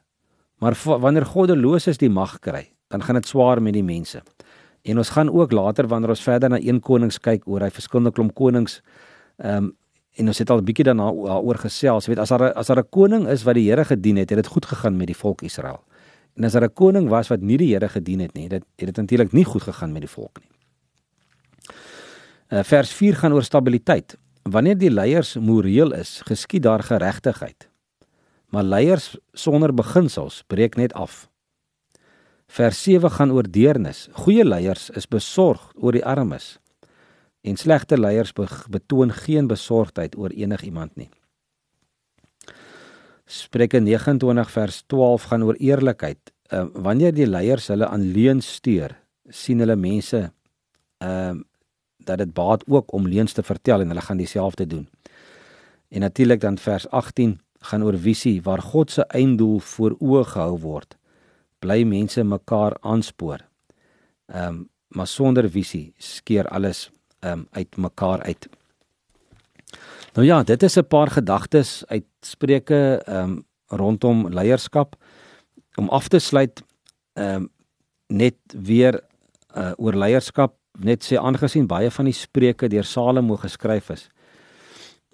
Maar 0.55 0.77
wanneer 0.84 1.25
goddeloses 1.25 1.98
die 1.98 2.10
mag 2.10 2.39
kry, 2.39 2.72
dan 2.88 3.03
gaan 3.03 3.15
dit 3.15 3.27
swaar 3.27 3.62
met 3.62 3.74
die 3.74 3.84
mense. 3.84 4.24
En 4.82 4.98
ons 4.98 5.10
gaan 5.10 5.32
ook 5.32 5.51
later 5.51 5.88
wanneer 5.88 6.10
ons 6.10 6.24
verder 6.24 6.50
na 6.50 6.60
1 6.60 6.79
Konings 6.79 7.20
kyk 7.20 7.48
oor 7.48 7.62
hy 7.62 7.70
verskillende 7.70 8.12
klomp 8.12 8.34
konings 8.36 8.82
ehm 9.38 9.63
um, 9.63 9.74
en 10.15 10.27
ons 10.32 10.38
het 10.39 10.50
al 10.50 10.62
'n 10.62 10.63
bietjie 10.63 10.86
daarna 10.88 11.10
oor 11.12 11.58
gesels. 11.60 12.05
Jy 12.05 12.13
weet 12.13 12.22
as 12.24 12.29
daar 12.29 12.53
as 12.53 12.67
daar 12.67 12.79
'n 12.79 12.89
koning 12.89 13.27
is 13.27 13.44
wat 13.44 13.55
die 13.55 13.70
Here 13.70 13.86
gedien 13.86 14.15
het, 14.15 14.29
het 14.29 14.38
dit 14.38 14.48
goed 14.48 14.65
gegaan 14.65 14.98
met 14.98 15.08
die 15.08 15.15
volk 15.15 15.41
Israel. 15.41 15.84
En 16.36 16.44
as 16.44 16.51
daar 16.53 16.63
'n 16.63 16.74
koning 16.74 17.10
was 17.10 17.27
wat 17.27 17.41
nie 17.41 17.58
die 17.58 17.74
Here 17.74 17.89
gedien 17.89 18.20
het 18.20 18.34
nie, 18.34 18.48
dit 18.50 18.63
het 18.75 18.86
dit 18.86 18.96
natuurlik 18.96 19.32
nie 19.34 19.44
goed 19.44 19.63
gegaan 19.63 19.91
met 19.91 20.01
die 20.01 20.10
volk 20.10 20.39
nie. 20.39 20.55
Uh, 22.54 22.62
vers 22.64 22.92
4 22.94 23.16
gaan 23.16 23.34
oor 23.34 23.44
stabiliteit. 23.44 24.18
Wanneer 24.44 24.78
die 24.78 24.92
leiers 24.92 25.36
moreel 25.42 25.96
is, 25.98 26.20
geskied 26.28 26.64
daar 26.64 26.84
geregtigheid. 26.84 27.70
Maar 28.54 28.64
leiers 28.64 29.16
sonder 29.34 29.74
beginsels 29.74 30.44
breek 30.48 30.75
net 30.78 30.94
af. 30.94 31.25
Vers 32.48 32.84
7 32.84 33.10
gaan 33.12 33.32
oor 33.32 33.50
deernis. 33.50 34.08
Goeie 34.12 34.46
leiers 34.46 34.90
is 34.94 35.08
besorg 35.10 35.72
oor 35.74 35.92
die 35.98 36.06
armes 36.06 36.60
en 37.46 37.58
slegte 37.62 37.98
leiers 37.98 38.34
betoon 38.70 39.12
geen 39.14 39.48
besorgdheid 39.48 40.16
oor 40.18 40.34
enigiemand 40.34 40.96
nie. 40.98 41.10
Spreuke 43.25 43.80
29 43.80 44.52
vers 44.54 44.84
12 44.90 45.28
gaan 45.30 45.44
oor 45.46 45.58
eerlikheid. 45.62 46.32
Uh, 46.54 46.66
wanneer 46.74 47.14
die 47.14 47.25
leiers 47.25 47.68
hulle 47.74 47.88
aan 47.90 48.06
leuns 48.14 48.50
stuur, 48.58 48.94
sien 49.30 49.62
hulle 49.62 49.78
mense 49.78 50.28
ehm 51.02 51.42
uh, 51.42 51.44
dat 52.06 52.18
dit 52.18 52.34
baat 52.34 52.64
ook 52.68 52.94
om 52.94 53.08
leuns 53.08 53.34
te 53.34 53.44
vertel 53.44 53.82
en 53.82 53.88
hulle 53.88 54.02
gaan 54.02 54.18
dieselfde 54.18 54.68
doen. 54.68 54.90
En 55.88 56.00
natuurlik 56.00 56.42
dan 56.42 56.58
vers 56.58 56.90
18 56.90 57.40
gaan 57.60 57.84
oor 57.84 57.98
visie 57.98 58.42
waar 58.42 58.62
God 58.62 58.92
se 58.92 59.06
einddoel 59.06 59.60
voor 59.60 59.96
oë 60.00 60.24
gehou 60.24 60.60
word. 60.60 60.98
Bly 61.60 61.84
mense 61.84 62.24
mekaar 62.24 62.78
aanspoor. 62.82 63.46
Ehm 64.26 64.48
um, 64.48 64.70
maar 64.96 65.08
sonder 65.08 65.50
visie 65.50 65.94
skeer 65.98 66.48
alles 66.48 66.90
um, 67.20 67.48
uit 67.52 67.78
mekaar 67.78 68.22
uit. 68.22 68.48
Nou 70.14 70.28
ja, 70.28 70.44
dit 70.44 70.64
is 70.64 70.78
'n 70.78 70.88
paar 70.88 71.08
gedagtes 71.12 71.84
uit 71.88 72.06
Spreuke 72.22 73.02
um 73.10 73.44
rondom 73.68 74.30
leierskap 74.30 74.96
om 75.76 75.90
af 75.90 76.08
te 76.08 76.20
sluit 76.20 76.64
um 77.14 77.50
net 78.08 78.36
weer 78.48 79.02
uh, 79.56 79.72
oor 79.78 79.94
leierskap 79.94 80.56
net 80.80 81.04
sê 81.04 81.18
aangesien 81.18 81.68
baie 81.68 81.92
van 81.92 82.06
die 82.06 82.16
spreuke 82.16 82.68
deur 82.68 82.84
Salomo 82.84 83.38
geskryf 83.38 83.90
is. 83.90 84.10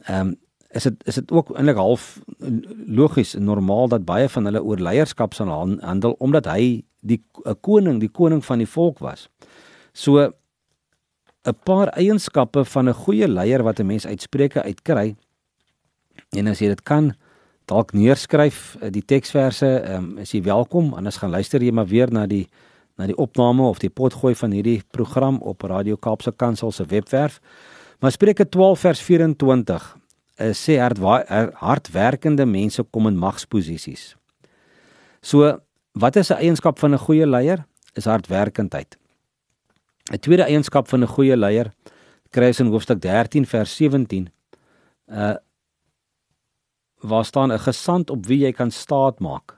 Um 0.10 0.36
is 0.71 0.83
dit 0.88 1.01
is 1.03 1.17
dit 1.19 1.31
ook 1.31 1.50
eintlik 1.51 1.75
half 1.75 2.21
logies 2.88 3.33
en 3.36 3.43
normaal 3.43 3.89
dat 3.91 4.05
baie 4.07 4.29
van 4.31 4.45
hulle 4.48 4.62
oor 4.63 4.79
leierskap 4.79 5.33
sal 5.36 5.51
handel 5.81 6.15
omdat 6.19 6.48
hy 6.48 6.83
die 7.01 7.19
'n 7.45 7.55
koning, 7.62 8.00
die 8.00 8.10
koning 8.10 8.45
van 8.45 8.57
die 8.57 8.67
volk 8.67 9.00
was. 9.00 9.27
So 9.93 10.31
'n 11.43 11.57
paar 11.63 11.88
eienskappe 11.88 12.65
van 12.65 12.89
'n 12.89 12.93
goeie 12.93 13.27
leier 13.27 13.63
wat 13.63 13.79
'n 13.79 13.86
mens 13.86 14.05
uitspreuke 14.05 14.63
uitkry. 14.63 15.15
En 16.29 16.48
as 16.48 16.60
jy 16.60 16.67
dit 16.67 16.83
kan 16.83 17.13
dalk 17.65 17.93
neerskryf 17.93 18.77
eh, 18.81 18.91
die 18.91 19.05
teksverse, 19.05 19.93
um, 19.93 20.17
is 20.17 20.31
jy 20.31 20.41
welkom. 20.43 20.93
Anders 20.93 21.17
gaan 21.17 21.29
luister 21.29 21.63
jy 21.63 21.71
maar 21.71 21.88
weer 21.88 22.12
na 22.12 22.25
die 22.27 22.48
na 23.01 23.10
die 23.10 23.17
opname 23.17 23.65
of 23.65 23.81
die 23.81 23.89
potgooi 23.89 24.36
van 24.38 24.53
hierdie 24.53 24.79
program 24.93 25.39
op 25.41 25.65
Radio 25.65 25.98
Kaapse 25.98 26.31
Kansel 26.31 26.72
se 26.72 26.86
webwerf. 26.86 27.39
Maar 28.00 28.13
Spreuke 28.13 28.46
12 28.50 28.79
vers 28.79 29.01
24 29.01 29.88
uh, 30.41 30.51
sê 30.53 30.77
hard, 30.77 31.01
hardwerkende 31.62 32.46
mense 32.46 32.84
kom 32.93 33.10
in 33.10 33.17
magsposisies. 33.17 34.12
So, 35.22 35.58
wat 35.98 36.15
is 36.15 36.29
'n 36.29 36.41
eienskap 36.46 36.79
van 36.79 36.93
'n 36.93 36.98
goeie 36.98 37.27
leier? 37.27 37.65
Is 37.93 38.05
hardwerkendheid. 38.05 38.98
'n 40.12 40.20
Tweede 40.20 40.43
eienskap 40.43 40.88
van 40.88 41.01
'n 41.01 41.08
goeie 41.08 41.38
leier 41.38 41.72
kry 42.29 42.48
ons 42.48 42.60
in 42.60 42.72
hoofstuk 42.72 43.01
13 43.01 43.46
vers 43.46 43.75
17. 43.75 44.29
Uh 45.08 45.36
waar 47.01 47.25
staan 47.25 47.51
'n 47.51 47.60
gesant 47.60 48.10
op 48.10 48.25
wie 48.25 48.46
jy 48.46 48.51
kan 48.51 48.72
staat 48.72 49.20
maak. 49.20 49.58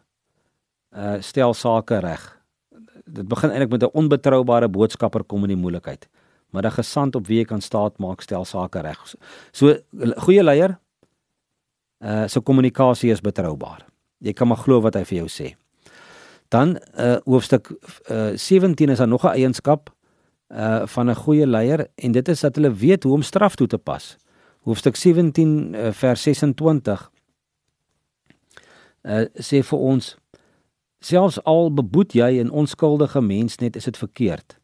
Uh 0.96 1.22
stel 1.22 1.54
sake 1.54 2.00
reg. 2.00 2.43
Dit 3.06 3.28
begin 3.28 3.50
eintlik 3.50 3.70
met 3.70 3.84
'n 3.84 3.98
onbetroubare 3.98 4.70
boodskapper 4.70 5.24
kom 5.24 5.42
in 5.42 5.48
die 5.56 5.58
moeilikheid. 5.58 6.08
Maar 6.50 6.66
'n 6.66 6.72
gesant 6.72 7.16
op 7.16 7.28
wie 7.28 7.38
jy 7.38 7.46
kan 7.46 7.62
staat 7.62 7.98
maak, 7.98 8.22
stel 8.22 8.46
sake 8.46 8.80
reg. 8.80 9.16
So 9.52 9.78
goeie 10.16 10.44
leier 10.44 10.80
uh 12.04 12.28
so 12.28 12.42
kommunikasie 12.42 13.12
is 13.12 13.22
betroubaar. 13.22 13.86
Jy 14.18 14.34
kan 14.34 14.48
maar 14.48 14.58
glo 14.58 14.82
wat 14.82 14.94
hy 14.94 15.04
vir 15.04 15.18
jou 15.18 15.30
sê. 15.32 15.56
Dan 16.50 16.78
uh 17.00 17.18
hoofstuk 17.26 17.72
uh 18.12 18.36
17 18.36 18.90
is 18.90 18.98
daar 18.98 19.08
nog 19.08 19.24
'n 19.24 19.36
eienskap 19.36 19.90
uh 20.50 20.86
van 20.86 21.10
'n 21.10 21.16
goeie 21.16 21.48
leier 21.48 21.88
en 21.96 22.12
dit 22.12 22.28
is 22.28 22.40
dat 22.40 22.56
hulle 22.56 22.74
weet 22.74 23.04
hoe 23.04 23.14
om 23.14 23.22
straf 23.22 23.56
toe 23.56 23.68
te 23.68 23.78
pas. 23.78 24.18
Hoofstuk 24.64 24.96
17 24.96 25.74
uh, 25.74 25.92
vers 25.92 26.22
26 26.22 27.12
uh 29.02 29.26
sê 29.34 29.64
vir 29.64 29.80
ons 29.80 30.18
selfs 31.06 31.44
al 31.44 31.74
beboet 31.74 32.14
jy 32.14 32.42
'n 32.44 32.50
onskuldige 32.50 33.22
mens 33.22 33.58
net 33.58 33.76
is 33.76 33.84
dit 33.84 33.98
verkeerd 33.98 34.58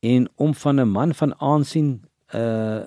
en 0.00 0.28
om 0.34 0.54
van 0.54 0.80
'n 0.80 0.88
man 0.88 1.14
van 1.14 1.40
aansien 1.40 2.02
uh 2.34 2.82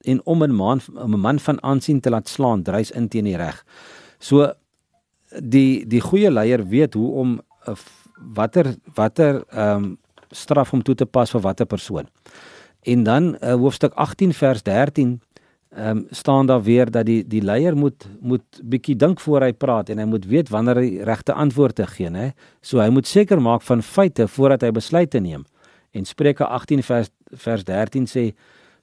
en 0.00 0.20
om 0.24 0.42
'n 0.42 0.54
man 0.54 0.80
'n 0.94 1.20
man 1.20 1.38
van 1.38 1.62
aansien 1.62 2.00
te 2.00 2.10
laat 2.10 2.28
slaan 2.28 2.62
drys 2.62 2.90
in 2.90 3.08
teen 3.08 3.24
die 3.24 3.36
reg. 3.36 3.64
So 4.18 4.52
die 5.42 5.86
die 5.86 6.00
goeie 6.00 6.30
leier 6.30 6.68
weet 6.68 6.94
hoe 6.94 7.12
om 7.12 7.40
uh, 7.68 7.74
watter 8.34 8.74
watter 8.94 9.44
ehm 9.48 9.84
um, 9.84 9.98
straf 10.30 10.72
om 10.72 10.82
toe 10.82 10.94
te 10.94 11.06
pas 11.06 11.30
vir 11.30 11.40
watter 11.40 11.66
persoon. 11.66 12.08
En 12.82 13.02
dan 13.02 13.36
uh, 13.40 13.54
hoofstuk 13.54 13.92
18 13.94 14.32
vers 14.32 14.62
13 14.62 15.20
ehm 15.68 15.96
um, 15.96 16.06
staan 16.10 16.46
daar 16.46 16.62
weer 16.62 16.90
dat 16.90 17.06
die 17.06 17.26
die 17.26 17.42
leier 17.42 17.76
moet 17.76 18.06
moet 18.20 18.60
bietjie 18.62 18.96
dink 18.96 19.20
voor 19.20 19.42
hy 19.42 19.52
praat 19.52 19.88
en 19.88 19.98
hy 19.98 20.04
moet 20.04 20.24
weet 20.26 20.48
wanneer 20.48 20.76
hy 20.80 21.02
regte 21.04 21.32
antwoorde 21.32 21.86
gee, 21.86 22.10
né? 22.10 22.32
So 22.60 22.80
hy 22.80 22.88
moet 22.88 23.06
seker 23.06 23.40
maak 23.40 23.62
van 23.62 23.82
feite 23.82 24.28
voordat 24.28 24.62
hy 24.62 24.70
besluite 24.70 25.20
neem. 25.20 25.44
En 25.92 26.04
Spreuke 26.04 26.46
18 26.46 26.82
vers 26.82 27.10
vers 27.32 27.64
13 27.64 28.06
sê 28.06 28.32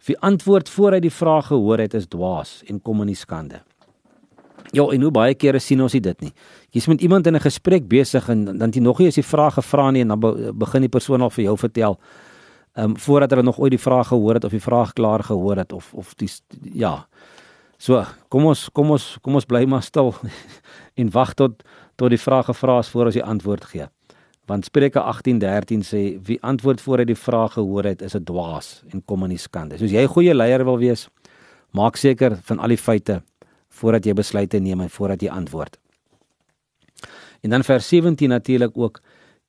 wie 0.05 0.17
antwoord 0.19 0.69
voor 0.69 0.91
hy 0.91 0.99
die 0.99 1.13
vraag 1.13 1.47
gehoor 1.47 1.81
het 1.81 1.93
is 1.93 2.07
dwaas 2.07 2.61
en 2.69 2.81
kom 2.81 3.01
in 3.01 3.07
die 3.07 3.17
skande. 3.17 3.63
Ja, 4.75 4.85
en 4.91 5.01
hoe 5.01 5.11
baie 5.11 5.33
kere 5.33 5.59
sien 5.59 5.81
ons 5.81 5.93
dit 5.93 6.21
nie. 6.21 6.31
Jy's 6.73 6.87
met 6.87 7.01
iemand 7.01 7.27
in 7.27 7.35
'n 7.35 7.39
gesprek 7.39 7.87
besig 7.87 8.29
en 8.29 8.57
dan 8.57 8.71
jy 8.71 8.81
nog 8.81 8.99
nie 8.99 9.07
as 9.07 9.17
jy 9.17 9.23
vrae 9.23 9.51
gevra 9.51 9.91
nie 9.91 10.01
en 10.01 10.07
dan 10.07 10.19
begin 10.57 10.81
die 10.81 10.89
persoon 10.89 11.21
al 11.21 11.29
vir 11.29 11.43
jou 11.45 11.57
vertel. 11.57 11.99
Ehm 12.75 12.89
um, 12.89 12.97
voordat 12.99 13.29
hulle 13.29 13.43
nog 13.43 13.57
ooit 13.59 13.71
die 13.71 13.79
vraag 13.79 14.07
gehoor 14.07 14.33
het 14.33 14.43
of 14.43 14.51
die 14.51 14.61
vraag 14.61 14.93
klaar 14.93 15.23
gehoor 15.23 15.55
het 15.55 15.71
of 15.73 15.93
of 15.93 16.13
die 16.13 16.29
ja. 16.73 17.07
So, 17.77 18.03
kom 18.27 18.45
ons 18.45 18.69
kom 18.71 18.91
ons 18.91 19.17
kom 19.21 19.35
ons 19.35 19.45
bly 19.45 19.65
maar 19.65 19.83
stil 19.83 20.13
en 20.99 21.11
wag 21.11 21.33
tot 21.33 21.63
tot 21.95 22.09
die 22.11 22.19
vraag 22.19 22.45
gevra 22.45 22.79
is 22.79 22.89
voor 22.91 23.05
ons 23.05 23.15
die 23.15 23.23
antwoord 23.23 23.63
gee. 23.71 23.87
Want 24.45 24.65
Spreuke 24.65 24.99
18:13 24.99 25.85
sê 25.87 26.01
wie 26.27 26.37
antwoord 26.41 26.81
voor 26.81 26.97
hy 26.97 27.05
die 27.05 27.15
vraag 27.19 27.53
gehoor 27.53 27.87
het 27.87 28.01
is 28.01 28.15
'n 28.15 28.23
dwaas 28.23 28.83
en 28.91 29.05
kom 29.05 29.23
in 29.23 29.29
die 29.29 29.39
skande. 29.39 29.77
Soos 29.77 29.91
jy 29.91 30.03
'n 30.03 30.11
goeie 30.15 30.33
leier 30.35 30.65
wil 30.65 30.77
wees, 30.77 31.07
maak 31.71 31.95
seker 31.95 32.35
van 32.43 32.59
al 32.59 32.67
die 32.67 32.77
feite 32.77 33.23
voordat 33.69 34.05
jy 34.05 34.13
besluite 34.13 34.59
neem 34.59 34.81
en 34.81 34.89
voordat 34.89 35.21
jy 35.21 35.29
antwoord. 35.29 35.77
En 37.41 37.49
dan 37.49 37.63
vers 37.63 37.87
17 37.87 38.29
natuurlik 38.29 38.77
ook 38.77 39.01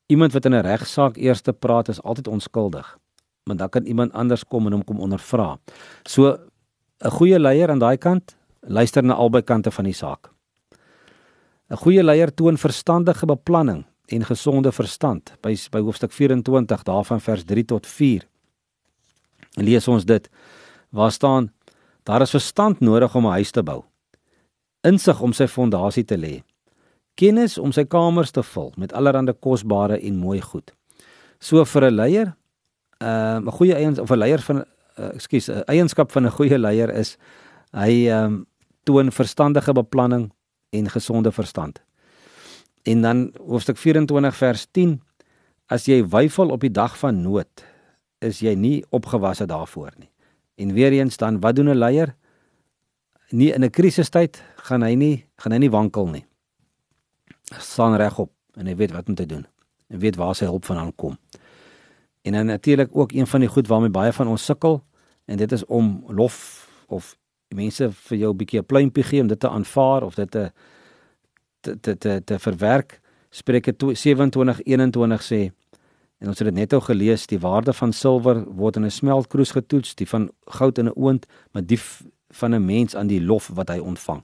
iemand 0.07 0.33
wat 0.33 0.45
in 0.45 0.53
'n 0.53 0.61
regsaak 0.61 1.17
eers 1.17 1.41
te 1.41 1.53
praat 1.53 1.89
is 1.89 2.01
altyd 2.01 2.27
onskuldig. 2.27 2.97
Want 3.47 3.59
dan 3.59 3.69
kan 3.69 3.85
iemand 3.87 4.13
anders 4.13 4.43
kom 4.43 4.67
en 4.67 4.77
hom 4.77 4.83
kom 4.83 4.99
ondervra. 4.99 5.57
So 6.03 6.37
'n 7.05 7.11
goeie 7.11 7.39
leier 7.39 7.69
aan 7.69 7.79
daai 7.79 7.97
kant 7.97 8.35
luister 8.61 9.03
na 9.03 9.13
albei 9.13 9.41
kante 9.41 9.71
van 9.71 9.85
die 9.85 9.93
saak. 9.93 10.29
'n 11.69 11.77
Goeie 11.77 12.03
leier 12.03 12.33
toon 12.33 12.57
verstandige 12.57 13.25
beplanning 13.25 13.85
en 14.07 14.25
gesonde 14.25 14.71
verstand. 14.71 15.33
By 15.41 15.55
by 15.71 15.79
hoofstuk 15.79 16.11
24 16.11 16.83
daarvan 16.83 17.21
vers 17.21 17.43
3 17.43 17.65
tot 17.65 17.87
4 17.87 18.27
lees 19.57 19.87
ons 19.87 20.05
dit 20.05 20.29
waar 20.89 21.11
staan 21.11 21.51
daar 22.03 22.21
is 22.21 22.31
verstand 22.31 22.79
nodig 22.79 23.15
om 23.15 23.25
'n 23.25 23.31
huis 23.31 23.51
te 23.51 23.63
bou. 23.63 23.83
Insig 24.81 25.21
om 25.21 25.33
sy 25.33 25.47
fondasie 25.47 26.05
te 26.05 26.17
lê. 26.17 26.43
Kennis 27.15 27.57
om 27.57 27.71
sy 27.71 27.83
kamers 27.83 28.31
te 28.31 28.43
vul 28.43 28.73
met 28.77 28.93
allerlei 28.93 29.33
kosbare 29.33 29.99
en 29.99 30.15
mooi 30.15 30.41
goed. 30.41 30.71
So 31.39 31.65
vir 31.65 31.83
'n 31.85 31.95
leier, 31.95 32.35
'n 32.99 33.47
uh, 33.47 33.53
goeie 33.53 33.75
eiens 33.75 33.99
of 33.99 34.09
'n 34.09 34.17
leier 34.17 34.41
van 34.41 34.57
uh, 34.57 35.13
ekskuus, 35.13 35.49
'n 35.49 35.63
eienskap 35.65 36.11
van 36.11 36.25
'n 36.25 36.31
goeie 36.31 36.57
leier 36.57 36.89
is 36.89 37.17
hy 37.71 38.07
ehm 38.07 38.23
um, 38.23 38.45
toon 38.83 39.11
verstandige 39.11 39.73
beplanning 39.73 40.31
en 40.69 40.89
gesonde 40.89 41.31
verstand. 41.31 41.81
En 42.83 43.01
dan 43.01 43.33
hoofstuk 43.47 43.77
24 43.77 44.35
vers 44.35 44.67
10 44.71 45.01
as 45.65 45.85
jy 45.85 46.07
weifel 46.07 46.49
op 46.49 46.61
die 46.63 46.71
dag 46.71 46.97
van 46.97 47.21
nood 47.21 47.65
is 48.23 48.39
jy 48.39 48.53
nie 48.55 48.85
opgewasse 48.89 49.45
daarvoor 49.45 49.91
nie. 49.97 50.09
En 50.55 50.73
weer 50.73 50.91
eens 50.91 51.17
dan 51.17 51.39
wat 51.39 51.55
doen 51.55 51.69
'n 51.69 51.77
leier? 51.77 52.15
Nie 53.29 53.53
in 53.53 53.63
'n 53.63 53.69
krisistyd 53.69 54.43
gaan 54.55 54.81
hy 54.81 54.95
nie 54.95 55.25
gaan 55.35 55.51
hy 55.51 55.57
nie 55.57 55.71
wankel 55.71 56.07
nie. 56.07 56.25
Hy 57.53 57.59
staan 57.59 57.95
regop 57.95 58.31
en 58.55 58.65
hy 58.67 58.75
weet 58.75 58.91
wat 58.91 59.07
om 59.07 59.15
te 59.15 59.25
doen. 59.25 59.45
Hy 59.89 59.97
weet 59.97 60.15
waar 60.15 60.35
sy 60.35 60.45
hulp 60.45 60.65
vandaan 60.65 60.95
kom. 60.95 61.17
En 62.27 62.33
dan 62.33 62.45
natuurlik 62.45 62.89
ook 62.91 63.11
een 63.11 63.27
van 63.27 63.39
die 63.39 63.49
goed 63.49 63.67
waarmee 63.67 63.89
baie 63.89 64.13
van 64.13 64.27
ons 64.27 64.45
sukkel 64.45 64.83
en 65.25 65.37
dit 65.37 65.51
is 65.51 65.65
om 65.65 66.03
lof 66.07 66.67
of 66.87 67.15
mense 67.47 67.91
vir 67.91 68.17
jou 68.17 68.31
'n 68.33 68.37
bietjie 68.37 68.59
'n 68.59 68.65
pluimpie 68.65 69.03
gee 69.03 69.21
om 69.21 69.27
dit 69.27 69.39
te 69.39 69.49
aanvaar 69.49 70.03
of 70.03 70.15
dit 70.15 70.31
te 70.31 70.51
te 71.61 71.79
te 71.79 71.97
te, 71.97 72.21
te 72.23 72.39
verwerk. 72.39 72.99
Spreuke 73.29 73.73
27:21 73.73 75.23
sê 75.31 75.51
en 76.17 76.27
ons 76.27 76.39
het 76.39 76.47
dit 76.47 76.53
net 76.53 76.73
ou 76.73 76.81
gelees, 76.81 77.27
die 77.27 77.39
waarde 77.39 77.73
van 77.73 77.93
silwer 77.93 78.43
word 78.43 78.75
in 78.75 78.85
'n 78.85 78.91
smeltkroes 78.91 79.51
getoets, 79.51 79.95
die 79.95 80.07
van 80.07 80.31
goud 80.45 80.77
in 80.77 80.85
'n 80.85 80.95
oond, 80.95 81.25
maar 81.51 81.65
die 81.65 81.79
van 82.29 82.53
'n 82.53 82.65
mens 82.65 82.95
aan 82.95 83.07
die 83.07 83.21
lof 83.21 83.47
wat 83.47 83.69
hy 83.69 83.79
ontvang. 83.79 84.23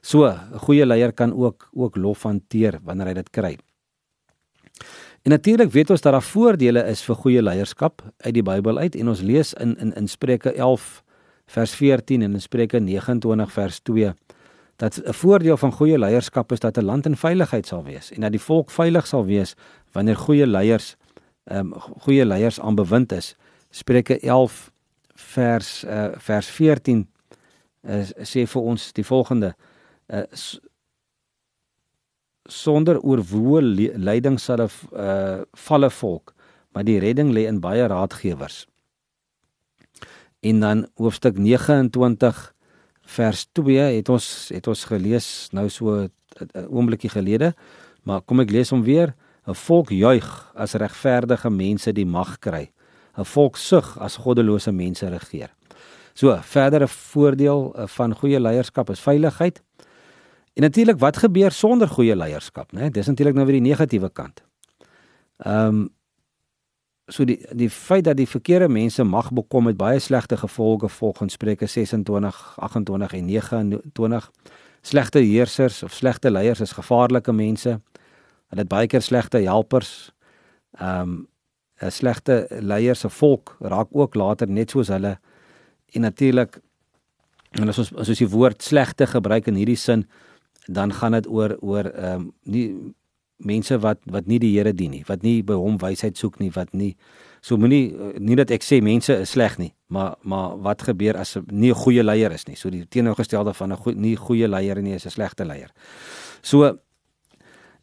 So, 0.00 0.26
'n 0.26 0.58
goeie 0.58 0.86
leier 0.86 1.12
kan 1.12 1.32
ook 1.34 1.68
ook 1.72 1.96
lof 1.96 2.22
hanteer 2.22 2.80
wanneer 2.82 3.06
hy 3.06 3.14
dit 3.14 3.30
kry. 3.30 3.58
En 5.22 5.30
natuurlik 5.30 5.70
weet 5.70 5.90
ons 5.90 6.00
dat 6.00 6.12
daar 6.12 6.22
voordele 6.22 6.82
is 6.90 7.02
vir 7.06 7.14
goeie 7.14 7.42
leierskap 7.42 8.02
uit 8.16 8.34
die 8.34 8.42
Bybel 8.42 8.78
uit 8.78 8.96
en 8.98 9.08
ons 9.08 9.20
lees 9.22 9.52
in 9.54 9.76
in 9.78 9.94
in 9.94 10.08
Spreuke 10.08 10.52
11 10.52 11.02
vers 11.46 11.74
14 11.74 12.22
en 12.22 12.32
in 12.32 12.40
Spreuke 12.40 12.78
29 12.78 13.52
vers 13.52 13.78
2 13.80 14.12
dat 14.76 15.00
'n 15.04 15.12
voordeel 15.12 15.56
van 15.56 15.72
goeie 15.72 15.98
leierskap 15.98 16.52
is 16.52 16.60
dat 16.60 16.76
'n 16.76 16.84
land 16.84 17.06
in 17.06 17.16
veiligheid 17.16 17.66
sal 17.66 17.84
wees 17.84 18.10
en 18.10 18.20
dat 18.20 18.30
die 18.30 18.40
volk 18.40 18.70
veilig 18.70 19.06
sal 19.06 19.24
wees 19.24 19.54
wanneer 19.92 20.16
goeie 20.16 20.46
leiers 20.46 20.96
ehm 21.44 21.58
um, 21.58 21.72
goeie 21.78 22.26
leiers 22.26 22.60
aan 22.60 22.74
bewind 22.74 23.12
is. 23.12 23.36
Spreuke 23.70 24.18
11 24.20 24.72
vers 25.14 25.84
uh, 25.84 26.08
vers 26.16 26.46
14 26.46 27.08
uh, 27.82 28.02
sê 28.22 28.46
vir 28.46 28.62
ons 28.62 28.92
die 28.92 29.04
volgende 29.04 29.54
uh, 30.06 30.22
sonder 32.48 33.00
oorwoe 33.00 33.62
leiding 33.96 34.40
sal 34.40 34.62
'n 34.62 34.70
uh, 34.96 35.40
valle 35.52 35.90
volk, 35.90 36.34
maar 36.72 36.84
die 36.84 36.98
redding 36.98 37.32
lê 37.32 37.46
in 37.46 37.60
baie 37.60 37.86
raadgewers. 37.86 38.66
En 40.40 40.60
dan 40.60 40.86
hoofstuk 40.94 41.38
29 41.38 42.54
vers 43.02 43.46
2 43.52 43.78
het 43.78 44.08
ons 44.08 44.50
het 44.54 44.66
ons 44.66 44.84
gelees 44.84 45.48
nou 45.52 45.68
so 45.68 45.94
'n 45.94 46.10
oombliekie 46.70 47.10
gelede, 47.10 47.54
maar 48.02 48.20
kom 48.20 48.40
ek 48.40 48.50
lees 48.50 48.70
hom 48.70 48.82
weer. 48.82 49.14
'n 49.46 49.54
Volk 49.54 49.90
juig 49.90 50.52
as 50.54 50.74
regverdige 50.74 51.50
mense 51.50 51.92
die 51.92 52.06
mag 52.06 52.38
kry. 52.38 52.70
'n 53.18 53.24
Volk 53.24 53.56
sug 53.56 53.98
as 53.98 54.16
goddelose 54.16 54.72
mense 54.72 55.08
regeer. 55.08 55.50
So, 56.14 56.38
verdere 56.42 56.88
voordeel 56.88 57.72
eh, 57.74 57.86
van 57.86 58.14
goeie 58.14 58.40
leierskap 58.40 58.90
is 58.90 59.00
veiligheid. 59.00 59.62
En 60.52 60.62
natuurlik 60.62 60.98
wat 60.98 61.16
gebeur 61.16 61.50
sonder 61.50 61.88
goeie 61.88 62.16
leierskap, 62.16 62.72
né? 62.72 62.90
Dis 62.90 63.06
natuurlik 63.06 63.34
nou 63.34 63.46
weer 63.46 63.60
die 63.60 63.68
negatiewe 63.70 64.10
kant. 64.12 64.44
Ehm 65.44 65.66
um, 65.66 65.90
so 67.12 67.24
die 67.24 67.40
die 67.50 67.70
feit 67.70 68.04
dat 68.04 68.16
die 68.16 68.28
verkeerde 68.28 68.68
mense 68.68 69.04
mag 69.04 69.32
bekom 69.32 69.64
met 69.64 69.76
baie 69.76 69.98
slegte 69.98 70.36
gevolge 70.36 70.88
volgens 70.88 71.32
Spreuke 71.32 71.66
26, 71.66 72.54
28 72.56 73.12
en 73.12 73.24
29. 73.24 74.30
Slegte 74.80 75.18
heersers 75.18 75.82
of 75.82 75.92
slegte 75.92 76.30
leiers 76.30 76.60
is 76.60 76.72
gevaarlike 76.72 77.32
mense. 77.32 77.80
Hulle 78.48 78.60
het 78.60 78.68
baie 78.68 78.86
keer 78.86 79.02
slegte 79.02 79.38
helpers. 79.38 80.12
Ehm 80.78 81.00
um, 81.00 81.28
'n 81.82 81.90
slegte 81.90 82.46
leier 82.60 82.96
se 82.96 83.08
volk 83.08 83.56
raak 83.60 83.88
ook 83.90 84.14
later 84.14 84.48
net 84.48 84.70
soos 84.70 84.88
hulle. 84.88 85.18
En 85.92 86.00
natuurlik 86.00 86.60
en 87.50 87.68
as 87.68 87.78
ons 87.78 87.92
as 87.94 88.08
ons 88.08 88.18
die 88.18 88.28
woord 88.28 88.62
slegte 88.62 89.06
gebruik 89.06 89.46
in 89.46 89.54
hierdie 89.54 89.76
sin, 89.76 90.06
dan 90.66 90.92
gaan 90.92 91.12
dit 91.12 91.26
oor 91.26 91.56
oor 91.60 91.84
ehm 91.84 92.20
um, 92.20 92.32
nie 92.44 92.94
mense 93.42 93.78
wat 93.82 93.98
wat 94.04 94.26
nie 94.26 94.38
die 94.38 94.52
Here 94.56 94.72
dien 94.72 94.90
nie, 94.90 95.04
wat 95.08 95.22
nie 95.22 95.42
by 95.42 95.56
hom 95.58 95.78
wysheid 95.82 96.18
soek 96.18 96.38
nie, 96.38 96.50
wat 96.54 96.72
nie 96.72 96.96
so 97.42 97.58
moenie 97.58 97.92
nie 98.22 98.36
dat 98.38 98.52
ek 98.54 98.62
sê 98.62 98.78
mense 98.82 99.14
is 99.24 99.34
sleg 99.34 99.58
nie, 99.58 99.72
maar 99.88 100.16
maar 100.22 100.56
wat 100.62 100.82
gebeur 100.82 101.16
as 101.16 101.36
'n 101.36 101.44
nie 101.50 101.70
'n 101.70 101.74
goeie 101.74 102.02
leier 102.02 102.32
is 102.32 102.46
nie. 102.46 102.56
So 102.56 102.70
die 102.70 102.86
teenoorgestelde 102.86 103.54
van 103.54 103.72
'n 103.72 103.76
goeie 103.76 103.96
nie 103.96 104.16
goeie 104.16 104.48
leier 104.48 104.82
nie 104.82 104.94
is 104.94 105.06
'n 105.06 105.10
slegte 105.10 105.44
leier. 105.44 105.70
So 106.42 106.78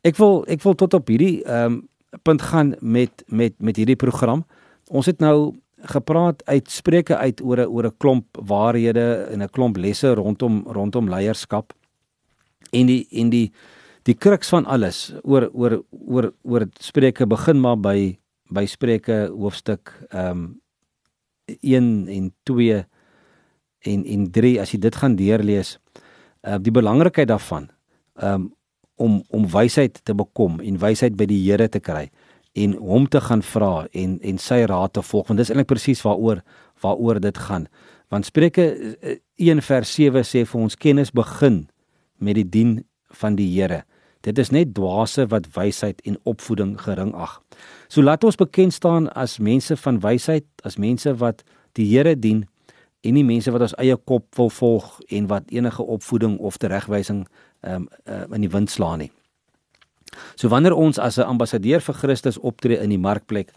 ek 0.03 0.17
wil 0.17 0.45
ek 0.47 0.61
wil 0.63 0.75
tot 0.75 0.93
op 0.93 1.07
hierdie 1.07 1.43
ehm 1.43 1.65
um, 1.65 1.89
punt 2.23 2.41
gaan 2.41 2.75
met 2.81 3.23
met 3.27 3.53
met 3.59 3.75
hierdie 3.75 3.95
program. 3.95 4.45
Ons 4.87 5.05
het 5.05 5.19
nou 5.19 5.53
gepraat 5.81 6.45
uit 6.45 6.71
spreuke 6.71 7.17
uit 7.17 7.41
oor 7.41 7.59
'n 7.59 7.67
oor 7.67 7.85
'n 7.85 7.97
klomp 7.97 8.25
waarhede 8.45 9.27
en 9.31 9.41
'n 9.41 9.49
klomp 9.49 9.77
lesse 9.77 10.13
rondom 10.13 10.63
rondom 10.67 11.09
leierskap. 11.09 11.73
En 12.71 12.89
die 12.89 13.07
en 13.11 13.29
die 13.29 13.51
die 14.07 14.15
kruks 14.15 14.49
van 14.49 14.65
alles 14.65 15.09
oor 15.23 15.49
oor 15.53 15.81
oor 15.91 16.31
oor 16.41 16.67
Spreuke 16.79 17.27
begin 17.27 17.59
maar 17.61 17.77
by 17.77 18.17
by 18.49 18.65
Spreuke 18.65 19.27
hoofstuk 19.33 19.93
ehm 20.09 20.31
um, 20.31 20.47
1 21.49 22.07
en 22.07 22.33
2 22.45 22.85
en 23.79 24.05
en 24.05 24.31
3 24.31 24.59
as 24.61 24.71
jy 24.73 24.79
dit 24.79 24.95
gaan 24.95 25.15
deurlees 25.17 25.77
uh, 26.45 26.57
die 26.61 26.73
belangrikheid 26.73 27.27
daarvan 27.27 27.69
um, 28.21 28.51
om 28.95 29.23
om 29.29 29.47
wysheid 29.49 29.97
te 30.03 30.13
bekom 30.13 30.59
en 30.59 30.77
wysheid 30.77 31.15
by 31.17 31.25
die 31.29 31.39
Here 31.41 31.69
te 31.69 31.79
kry 31.79 32.09
en 32.53 32.75
hom 32.81 33.07
te 33.07 33.21
gaan 33.21 33.41
vra 33.45 33.87
en 33.91 34.17
en 34.21 34.37
sy 34.41 34.61
raad 34.69 34.93
te 34.93 35.03
volg 35.05 35.29
want 35.29 35.41
dis 35.41 35.49
eintlik 35.49 35.71
presies 35.71 36.03
waaroor 36.05 36.43
waaroor 36.83 37.19
dit 37.19 37.37
gaan. 37.37 37.67
Want 38.09 38.25
Spreuke 38.25 38.65
1 39.35 39.57
eh, 39.57 39.63
vers 39.63 39.91
7 39.93 40.23
sê 40.25 40.45
vir 40.47 40.61
ons 40.61 40.75
kennis 40.75 41.11
begin 41.11 41.67
met 42.19 42.35
die 42.35 42.49
dien 42.49 42.85
van 43.09 43.35
die 43.35 43.49
Here 43.53 43.83
Dit 44.27 44.37
is 44.37 44.49
net 44.51 44.73
dwaase 44.75 45.27
wat 45.31 45.47
wysheid 45.55 46.01
en 46.03 46.17
opvoeding 46.27 46.73
gering 46.81 47.13
ag. 47.15 47.37
So 47.87 48.03
laat 48.03 48.23
ons 48.27 48.35
bekend 48.35 48.75
staan 48.75 49.07
as 49.15 49.37
mense 49.39 49.77
van 49.79 49.99
wysheid, 50.03 50.43
as 50.67 50.75
mense 50.75 51.13
wat 51.21 51.45
die 51.79 51.87
Here 51.87 52.17
dien 52.19 52.43
en 53.01 53.15
nie 53.15 53.23
mense 53.23 53.51
wat 53.55 53.63
ons 53.63 53.77
eie 53.79 53.95
kop 53.95 54.27
wil 54.35 54.51
volg 54.51 54.97
en 55.07 55.29
wat 55.31 55.47
enige 55.55 55.83
opvoeding 55.83 56.35
of 56.43 56.59
teregwysing 56.59 57.23
um, 57.63 57.87
uh, 58.03 58.25
in 58.35 58.43
die 58.43 58.51
wind 58.51 58.71
slaan 58.71 59.05
nie. 59.05 59.11
So 60.35 60.51
wanneer 60.51 60.75
ons 60.75 60.99
as 60.99 61.17
'n 61.17 61.23
ambassadeur 61.23 61.79
vir 61.79 61.95
Christus 61.95 62.37
optree 62.37 62.75
in 62.75 62.89
die 62.89 62.99
markplek, 62.99 63.53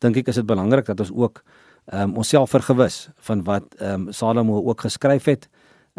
dink 0.00 0.16
ek 0.16 0.28
is 0.28 0.40
dit 0.40 0.46
belangrik 0.46 0.86
dat 0.86 1.00
ons 1.00 1.12
ook 1.12 1.44
um, 1.92 2.16
onsself 2.16 2.50
vergewis 2.50 3.10
van 3.16 3.44
wat 3.44 3.64
um, 3.80 4.12
Salomo 4.12 4.64
ook 4.64 4.80
geskryf 4.80 5.24
het 5.24 5.48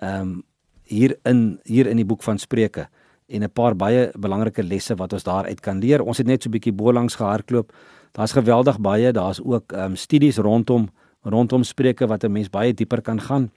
um, 0.01 0.43
hier 0.87 1.17
in 1.23 1.59
hier 1.63 1.87
in 1.87 1.97
die 1.97 2.05
boek 2.05 2.23
van 2.23 2.37
Spreuke 2.37 2.87
en 3.27 3.43
'n 3.43 3.51
paar 3.51 3.75
baie 3.75 4.11
belangrike 4.13 4.63
lesse 4.63 4.95
wat 4.95 5.13
ons 5.13 5.23
daaruit 5.23 5.59
kan 5.59 5.79
leer. 5.79 6.01
Ons 6.01 6.17
het 6.17 6.27
net 6.27 6.43
so 6.43 6.49
'n 6.49 6.51
bietjie 6.51 6.73
bolangs 6.73 7.15
gehardloop. 7.15 7.73
Daar's 8.11 8.31
geweldig 8.31 8.79
baie, 8.79 9.11
daar's 9.11 9.39
ook 9.43 9.71
ehm 9.71 9.91
um, 9.91 9.95
studies 9.95 10.37
rondom 10.37 10.89
rondom 11.21 11.63
spreuke 11.63 12.07
wat 12.07 12.23
'n 12.23 12.31
mens 12.31 12.49
baie 12.49 12.73
dieper 12.73 13.01
kan 13.01 13.21
gaan. 13.21 13.51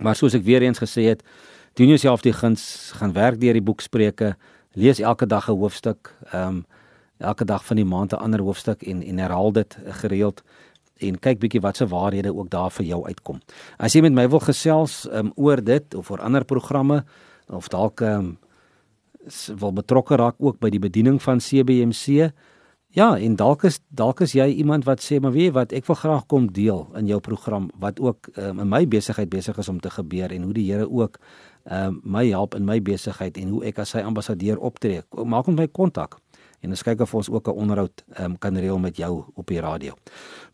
Maar 0.00 0.16
soos 0.16 0.34
ek 0.34 0.42
weer 0.42 0.62
eens 0.62 0.78
gesê 0.78 1.02
het, 1.08 1.22
doen 1.74 1.88
jouself 1.88 2.20
die 2.20 2.32
guns, 2.32 2.90
gaan 2.94 3.12
werk 3.12 3.40
deur 3.40 3.52
die 3.52 3.62
boek 3.62 3.80
Spreuke, 3.80 4.36
lees 4.72 5.00
elke 5.00 5.26
dag 5.26 5.48
'n 5.48 5.56
hoofstuk, 5.56 6.14
ehm 6.32 6.48
um, 6.48 6.66
elke 7.18 7.44
dag 7.44 7.64
van 7.64 7.76
die 7.76 7.84
maand 7.84 8.12
'n 8.12 8.16
ander 8.16 8.40
hoofstuk 8.40 8.82
en 8.82 9.02
en 9.02 9.18
herhaal 9.18 9.52
dit 9.52 9.78
gereeld 9.84 10.42
en 10.98 11.18
kyk 11.18 11.40
bietjie 11.42 11.62
wat 11.64 11.76
se 11.76 11.86
waarhede 11.86 12.34
ook 12.34 12.50
daar 12.50 12.70
vir 12.70 12.86
jou 12.86 13.04
uitkom. 13.06 13.40
As 13.78 13.94
jy 13.94 14.02
met 14.06 14.16
my 14.16 14.28
wil 14.28 14.42
gesels 14.44 15.06
um, 15.12 15.32
oor 15.36 15.62
dit 15.64 15.94
of 15.94 16.10
oor 16.10 16.22
ander 16.24 16.44
programme 16.44 17.04
of 17.48 17.68
dalk 17.72 18.00
um, 18.00 18.36
wil 19.60 19.72
betrokke 19.72 20.16
raak 20.16 20.38
ook 20.38 20.60
by 20.60 20.70
die 20.70 20.82
bediening 20.82 21.18
van 21.22 21.42
CBMC. 21.42 22.30
Ja, 22.96 23.18
en 23.18 23.36
dalk 23.36 23.66
is 23.68 23.80
dalk 23.92 24.22
is 24.24 24.32
jy 24.32 24.46
iemand 24.62 24.86
wat 24.88 25.02
sê 25.04 25.18
maar 25.20 25.34
weet 25.34 25.52
wat 25.52 25.72
ek 25.76 25.86
wil 25.90 25.98
graag 26.00 26.24
kom 26.26 26.46
deel 26.52 26.86
in 26.96 27.10
jou 27.10 27.20
program 27.20 27.68
wat 27.76 28.00
ook 28.00 28.30
um, 28.36 28.62
in 28.64 28.68
my 28.68 28.86
besigheid 28.88 29.28
besig 29.28 29.58
is 29.58 29.68
om 29.68 29.80
te 29.80 29.90
gebeur 29.92 30.32
en 30.32 30.46
hoe 30.48 30.54
die 30.56 30.70
Here 30.72 30.88
ook 30.88 31.18
um, 31.70 32.00
my 32.02 32.24
help 32.30 32.54
in 32.56 32.64
my 32.64 32.80
besigheid 32.80 33.36
en 33.36 33.52
hoe 33.52 33.64
ek 33.68 33.82
as 33.84 33.92
sy 33.92 34.00
ambassadeur 34.00 34.58
optree. 34.58 35.02
Maak 35.12 35.52
met 35.52 35.60
my 35.60 35.68
kontak 35.68 36.16
en 36.60 36.70
ons 36.70 36.82
kyk 36.82 37.00
of 37.00 37.14
ons 37.14 37.30
ook 37.30 37.48
'n 37.48 37.50
onderhoud 37.50 38.04
um, 38.20 38.38
kan 38.38 38.56
reël 38.56 38.78
met 38.78 38.96
jou 38.96 39.24
op 39.34 39.46
die 39.46 39.60
radio. 39.60 39.94